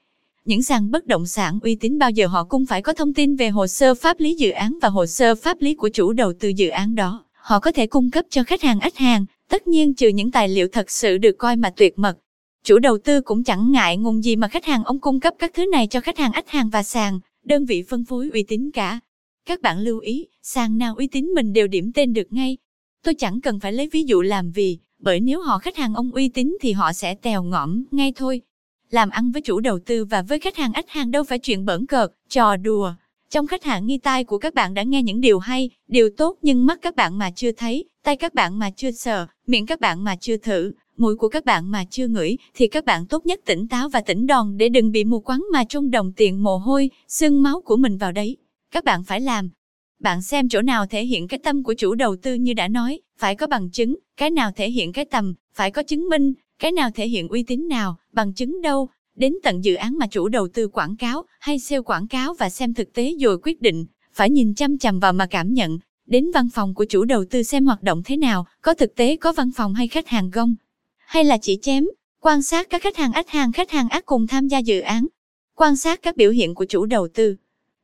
Những 0.44 0.62
sàn 0.62 0.90
bất 0.90 1.06
động 1.06 1.26
sản 1.26 1.59
uy 1.62 1.75
tín 1.75 1.99
bao 1.99 2.11
giờ 2.11 2.26
họ 2.26 2.44
cũng 2.44 2.66
phải 2.66 2.82
có 2.82 2.92
thông 2.92 3.14
tin 3.14 3.37
về 3.37 3.49
hồ 3.49 3.66
sơ 3.66 3.94
pháp 3.94 4.21
lý 4.21 4.35
dự 4.35 4.50
án 4.50 4.78
và 4.82 4.88
hồ 4.88 5.06
sơ 5.06 5.35
pháp 5.35 5.61
lý 5.61 5.75
của 5.75 5.88
chủ 5.88 6.12
đầu 6.12 6.32
tư 6.32 6.49
dự 6.49 6.68
án 6.68 6.94
đó 6.94 7.25
họ 7.43 7.61
có 7.61 7.73
thể 7.73 7.87
cung 7.87 8.11
cấp 8.11 8.25
cho 8.31 8.45
khách 8.45 8.63
hàng 8.63 8.81
ít 8.81 8.97
hàng, 8.97 9.27
tất 9.49 9.67
nhiên 9.67 9.95
trừ 9.95 10.09
những 10.09 10.31
tài 10.31 10.49
liệu 10.49 10.69
thật 10.73 10.91
sự 10.91 11.19
được 11.19 11.33
coi 11.39 11.57
mà 11.57 11.71
tuyệt 11.77 11.99
mật. 11.99 12.19
Chủ 12.65 12.79
đầu 12.79 12.99
tư 12.99 13.21
cũng 13.21 13.45
chẳng 13.45 13.73
ngại 13.73 13.97
ngùng 13.97 14.25
gì 14.25 14.37
mà 14.37 14.49
khách 14.49 14.65
hàng 14.65 14.85
ông 14.85 15.01
cung 15.01 15.21
cấp 15.21 15.35
các 15.39 15.51
thứ 15.55 15.67
này 15.67 15.87
cho 15.87 16.01
khách 16.01 16.19
hàng 16.19 16.33
ít 16.33 16.49
hàng 16.49 16.71
và 16.71 16.83
sàn, 16.83 17.21
đơn 17.45 17.65
vị 17.65 17.85
phân 17.89 18.05
phối 18.05 18.31
uy 18.33 18.43
tín 18.43 18.71
cả. 18.75 19.01
Các 19.47 19.63
bạn 19.63 19.79
lưu 19.79 19.99
ý, 19.99 20.27
sàn 20.43 20.79
nào 20.79 20.95
uy 20.97 21.07
tín 21.07 21.25
mình 21.25 21.53
đều 21.53 21.67
điểm 21.67 21.93
tên 21.95 22.13
được 22.13 22.33
ngay. 22.33 22.57
Tôi 23.05 23.15
chẳng 23.15 23.41
cần 23.41 23.61
phải 23.61 23.73
lấy 23.73 23.89
ví 23.93 24.05
dụ 24.05 24.23
làm 24.23 24.51
vì, 24.51 24.79
bởi 24.99 25.21
nếu 25.21 25.41
họ 25.41 25.59
khách 25.59 25.77
hàng 25.77 25.95
ông 25.95 26.11
uy 26.13 26.29
tín 26.29 26.57
thì 26.61 26.73
họ 26.73 26.93
sẽ 26.93 27.15
tèo 27.15 27.43
ngõm 27.43 27.85
ngay 27.91 28.13
thôi. 28.17 28.41
Làm 28.91 29.11
ăn 29.11 29.33
với 29.33 29.43
chủ 29.43 29.61
đầu 29.61 29.79
tư 29.87 30.05
và 30.05 30.23
với 30.23 30.39
khách 30.39 30.57
hàng 30.57 30.73
ít 30.73 30.85
hàng 30.89 31.11
đâu 31.11 31.25
phải 31.25 31.39
chuyện 31.39 31.65
bẩn 31.65 31.87
cợt, 31.87 32.11
trò 32.29 32.57
đùa. 32.57 32.95
Trong 33.33 33.47
khách 33.47 33.65
hàng 33.65 33.87
nghi 33.87 33.99
tai 33.99 34.25
của 34.25 34.39
các 34.39 34.55
bạn 34.55 34.75
đã 34.75 34.83
nghe 34.83 35.03
những 35.03 35.21
điều 35.21 35.39
hay, 35.39 35.71
điều 35.89 36.11
tốt 36.17 36.39
nhưng 36.43 36.67
mắt 36.67 36.79
các 36.83 36.97
bạn 36.97 37.19
mà 37.19 37.31
chưa 37.31 37.53
thấy, 37.53 37.85
tay 38.05 38.17
các 38.17 38.35
bạn 38.35 38.59
mà 38.59 38.71
chưa 38.77 38.91
sờ, 38.91 39.27
miệng 39.47 39.67
các 39.67 39.81
bạn 39.81 40.05
mà 40.05 40.17
chưa 40.21 40.37
thử, 40.37 40.73
mũi 40.97 41.17
của 41.17 41.29
các 41.29 41.45
bạn 41.45 41.71
mà 41.71 41.85
chưa 41.91 42.07
ngửi, 42.07 42.37
thì 42.55 42.67
các 42.67 42.85
bạn 42.85 43.07
tốt 43.07 43.27
nhất 43.27 43.41
tỉnh 43.47 43.69
táo 43.69 43.89
và 43.89 44.01
tỉnh 44.01 44.27
đòn 44.27 44.57
để 44.57 44.69
đừng 44.69 44.93
bị 44.93 45.05
mù 45.05 45.21
quáng 45.21 45.45
mà 45.53 45.65
trong 45.65 45.91
đồng 45.91 46.12
tiền 46.12 46.43
mồ 46.43 46.57
hôi, 46.57 46.91
xương 47.09 47.43
máu 47.43 47.61
của 47.65 47.77
mình 47.77 47.97
vào 47.97 48.12
đấy. 48.12 48.37
Các 48.71 48.85
bạn 48.85 49.05
phải 49.05 49.21
làm. 49.21 49.51
Bạn 50.01 50.23
xem 50.23 50.49
chỗ 50.49 50.62
nào 50.62 50.87
thể 50.87 51.05
hiện 51.05 51.29
cái 51.29 51.41
tâm 51.45 51.62
của 51.62 51.75
chủ 51.75 51.95
đầu 51.95 52.17
tư 52.23 52.35
như 52.35 52.55
đã 52.55 52.69
nói, 52.69 53.01
phải 53.19 53.37
có 53.37 53.47
bằng 53.47 53.71
chứng, 53.71 53.97
cái 54.17 54.31
nào 54.31 54.51
thể 54.57 54.71
hiện 54.71 54.93
cái 54.93 55.05
tầm, 55.05 55.35
phải 55.55 55.71
có 55.71 55.83
chứng 55.83 56.09
minh, 56.09 56.33
cái 56.59 56.73
nào 56.73 56.91
thể 56.95 57.09
hiện 57.09 57.29
uy 57.29 57.43
tín 57.43 57.69
nào, 57.69 57.97
bằng 58.12 58.35
chứng 58.35 58.62
đâu, 58.62 58.89
đến 59.16 59.35
tận 59.42 59.64
dự 59.64 59.75
án 59.75 59.99
mà 59.99 60.07
chủ 60.07 60.28
đầu 60.28 60.49
tư 60.49 60.69
quảng 60.69 60.97
cáo 60.97 61.25
hay 61.40 61.59
sale 61.59 61.81
quảng 61.81 62.09
cáo 62.09 62.35
và 62.35 62.50
xem 62.50 62.75
thực 62.75 62.92
tế 62.92 63.12
rồi 63.21 63.38
quyết 63.42 63.62
định, 63.62 63.87
phải 64.12 64.31
nhìn 64.31 64.54
chăm 64.54 64.78
chằm 64.78 65.00
vào 65.00 65.12
mà 65.12 65.26
cảm 65.26 65.52
nhận, 65.52 65.78
đến 66.07 66.31
văn 66.35 66.49
phòng 66.54 66.75
của 66.75 66.85
chủ 66.85 67.04
đầu 67.04 67.25
tư 67.31 67.42
xem 67.42 67.66
hoạt 67.66 67.83
động 67.83 68.02
thế 68.04 68.16
nào, 68.16 68.47
có 68.62 68.75
thực 68.75 68.95
tế 68.95 69.16
có 69.16 69.33
văn 69.33 69.50
phòng 69.57 69.75
hay 69.75 69.88
khách 69.88 70.09
hàng 70.09 70.31
gông, 70.31 70.54
hay 70.99 71.25
là 71.25 71.38
chỉ 71.38 71.59
chém, 71.62 71.87
quan 72.21 72.42
sát 72.42 72.71
các 72.71 72.83
khách 72.83 72.97
hàng 72.97 73.12
ách 73.12 73.28
hàng 73.28 73.52
khách 73.52 73.71
hàng 73.71 73.88
ác 73.88 74.07
cùng 74.07 74.26
tham 74.26 74.49
gia 74.49 74.59
dự 74.59 74.81
án, 74.81 75.07
quan 75.54 75.76
sát 75.76 76.02
các 76.02 76.16
biểu 76.16 76.31
hiện 76.31 76.54
của 76.54 76.64
chủ 76.64 76.87
đầu 76.87 77.09
tư, 77.09 77.37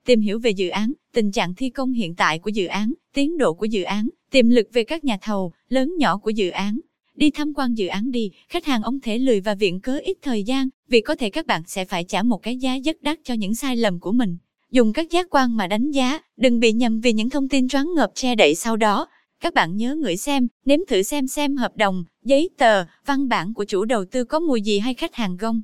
tìm 0.07 0.21
hiểu 0.21 0.39
về 0.39 0.51
dự 0.51 0.69
án, 0.69 0.93
tình 1.13 1.33
trạng 1.33 1.55
thi 1.55 1.71
công 1.71 1.93
hiện 1.93 2.15
tại 2.15 2.39
của 2.39 2.51
dự 2.51 2.67
án, 2.67 2.93
tiến 3.15 3.39
độ 3.39 3.55
của 3.55 3.67
dự 3.67 3.83
án, 3.83 4.09
tiềm 4.31 4.49
lực 4.49 4.69
về 4.73 4.85
các 4.85 5.05
nhà 5.05 5.19
thầu, 5.23 5.53
lớn 5.69 5.97
nhỏ 5.99 6.19
của 6.19 6.31
dự 6.31 6.51
án, 6.51 6.79
Đi 7.19 7.31
tham 7.31 7.53
quan 7.55 7.75
dự 7.75 7.87
án 7.87 8.11
đi, 8.11 8.31
khách 8.49 8.65
hàng 8.65 8.83
ông 8.83 9.01
thể 9.01 9.19
lười 9.19 9.41
và 9.41 9.55
viện 9.55 9.81
cớ 9.81 9.99
ít 10.05 10.17
thời 10.23 10.43
gian, 10.43 10.69
vì 10.89 11.01
có 11.01 11.15
thể 11.15 11.31
các 11.31 11.47
bạn 11.47 11.63
sẽ 11.67 11.85
phải 11.85 12.05
trả 12.05 12.23
một 12.23 12.43
cái 12.43 12.57
giá 12.57 12.79
rất 12.85 13.03
đắt 13.03 13.19
cho 13.25 13.35
những 13.35 13.55
sai 13.55 13.77
lầm 13.77 14.01
của 14.01 14.13
mình. 14.13 14.37
Dùng 14.71 14.93
các 14.93 15.11
giác 15.11 15.27
quan 15.31 15.57
mà 15.57 15.67
đánh 15.67 15.91
giá, 15.91 16.19
đừng 16.37 16.61
bị 16.61 16.73
nhầm 16.73 17.01
vì 17.01 17.13
những 17.13 17.31
thông 17.31 17.49
tin 17.49 17.69
choáng 17.69 17.95
ngợp 17.95 18.11
che 18.15 18.35
đậy 18.35 18.55
sau 18.55 18.77
đó. 18.77 19.07
Các 19.41 19.55
bạn 19.55 19.77
nhớ 19.77 19.95
ngửi 19.95 20.17
xem, 20.17 20.49
nếm 20.65 20.79
thử 20.89 21.03
xem 21.03 21.27
xem 21.27 21.57
hợp 21.57 21.77
đồng, 21.77 22.05
giấy 22.25 22.51
tờ, 22.59 22.85
văn 23.07 23.29
bản 23.29 23.55
của 23.55 23.65
chủ 23.65 23.85
đầu 23.85 24.05
tư 24.05 24.25
có 24.25 24.41
mùi 24.41 24.63
gì 24.63 24.79
hay 24.79 24.95
khách 24.95 25.15
hàng 25.15 25.37
gông. 25.37 25.63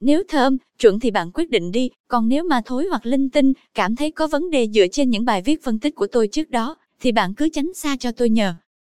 Nếu 0.00 0.22
thơm, 0.28 0.56
chuẩn 0.78 1.00
thì 1.00 1.10
bạn 1.10 1.30
quyết 1.34 1.50
định 1.50 1.72
đi, 1.72 1.90
còn 2.08 2.28
nếu 2.28 2.44
mà 2.44 2.62
thối 2.64 2.86
hoặc 2.90 3.06
linh 3.06 3.30
tinh, 3.30 3.52
cảm 3.74 3.96
thấy 3.96 4.10
có 4.10 4.26
vấn 4.26 4.50
đề 4.50 4.68
dựa 4.74 4.86
trên 4.92 5.10
những 5.10 5.24
bài 5.24 5.42
viết 5.42 5.64
phân 5.64 5.78
tích 5.78 5.94
của 5.94 6.06
tôi 6.06 6.28
trước 6.28 6.50
đó, 6.50 6.76
thì 7.00 7.12
bạn 7.12 7.34
cứ 7.34 7.48
tránh 7.48 7.74
xa 7.74 7.96
cho 7.96 8.12
tôi 8.12 8.30
nhờ. 8.30 8.54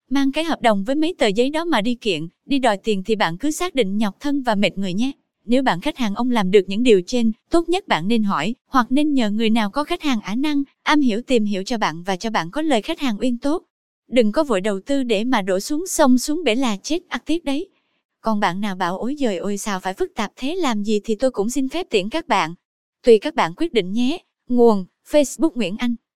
Mang 0.10 0.32
cái 0.32 0.44
hợp 0.44 0.62
đồng 0.62 0.84
với 0.84 0.96
mấy 0.96 1.16
tờ 1.18 1.28
giấy 1.28 1.50
đó 1.50 1.66
mà 1.66 1.82
đi 1.82 1.96
kiện, 1.96 2.28
đi 2.46 2.60
đòi 2.60 2.78
tiền 2.78 3.04
thì 3.04 3.16
bạn 3.16 3.38
cứ 3.38 3.52
xác 3.52 3.76
định 3.76 3.98
nhọc 3.98 4.16
thân 4.20 4.42
và 4.42 4.56
mệt 4.56 4.78
người 4.78 4.94
nhé. 4.94 5.12
Nếu 5.46 5.64
bạn 5.64 5.82
khách 5.82 5.98
hàng 5.98 6.16
ông 6.16 6.32
làm 6.32 6.52
được 6.52 6.62
những 6.68 6.84
điều 6.84 7.02
trên, 7.06 7.32
tốt 7.50 7.70
nhất 7.70 7.88
bạn 7.88 8.08
nên 8.08 8.24
hỏi, 8.24 8.56
hoặc 8.68 8.88
nên 8.90 9.14
nhờ 9.14 9.30
người 9.30 9.50
nào 9.50 9.70
có 9.70 9.84
khách 9.84 10.02
hàng 10.02 10.22
ả 10.22 10.36
năng, 10.36 10.64
am 10.84 11.02
hiểu 11.02 11.22
tìm 11.22 11.46
hiểu 11.46 11.64
cho 11.64 11.78
bạn 11.78 12.04
và 12.04 12.16
cho 12.16 12.30
bạn 12.30 12.52
có 12.52 12.62
lời 12.62 12.82
khách 12.82 13.00
hàng 13.00 13.18
uyên 13.20 13.38
tốt. 13.38 13.64
Đừng 14.08 14.32
có 14.32 14.44
vội 14.44 14.62
đầu 14.62 14.80
tư 14.86 15.04
để 15.04 15.24
mà 15.24 15.42
đổ 15.42 15.60
xuống 15.60 15.88
sông 15.88 16.18
xuống 16.18 16.44
bể 16.44 16.56
là 16.56 16.78
chết 16.78 17.00
ắt 17.08 17.26
tiếc 17.26 17.46
đấy. 17.46 17.70
Còn 18.22 18.40
bạn 18.40 18.62
nào 18.62 18.76
bảo 18.76 18.98
ối 18.98 19.16
giời 19.20 19.38
ôi 19.38 19.58
sao 19.58 19.80
phải 19.80 19.94
phức 19.94 20.12
tạp 20.16 20.32
thế 20.36 20.56
làm 20.56 20.84
gì 20.84 21.00
thì 21.04 21.16
tôi 21.16 21.32
cũng 21.32 21.50
xin 21.50 21.70
phép 21.70 21.88
tiễn 21.90 22.10
các 22.10 22.28
bạn. 22.28 22.54
Tùy 23.06 23.20
các 23.20 23.36
bạn 23.36 23.54
quyết 23.58 23.74
định 23.74 23.94
nhé. 23.94 24.18
Nguồn 24.50 24.86
Facebook 25.10 25.52
Nguyễn 25.56 25.78
Anh 25.78 25.96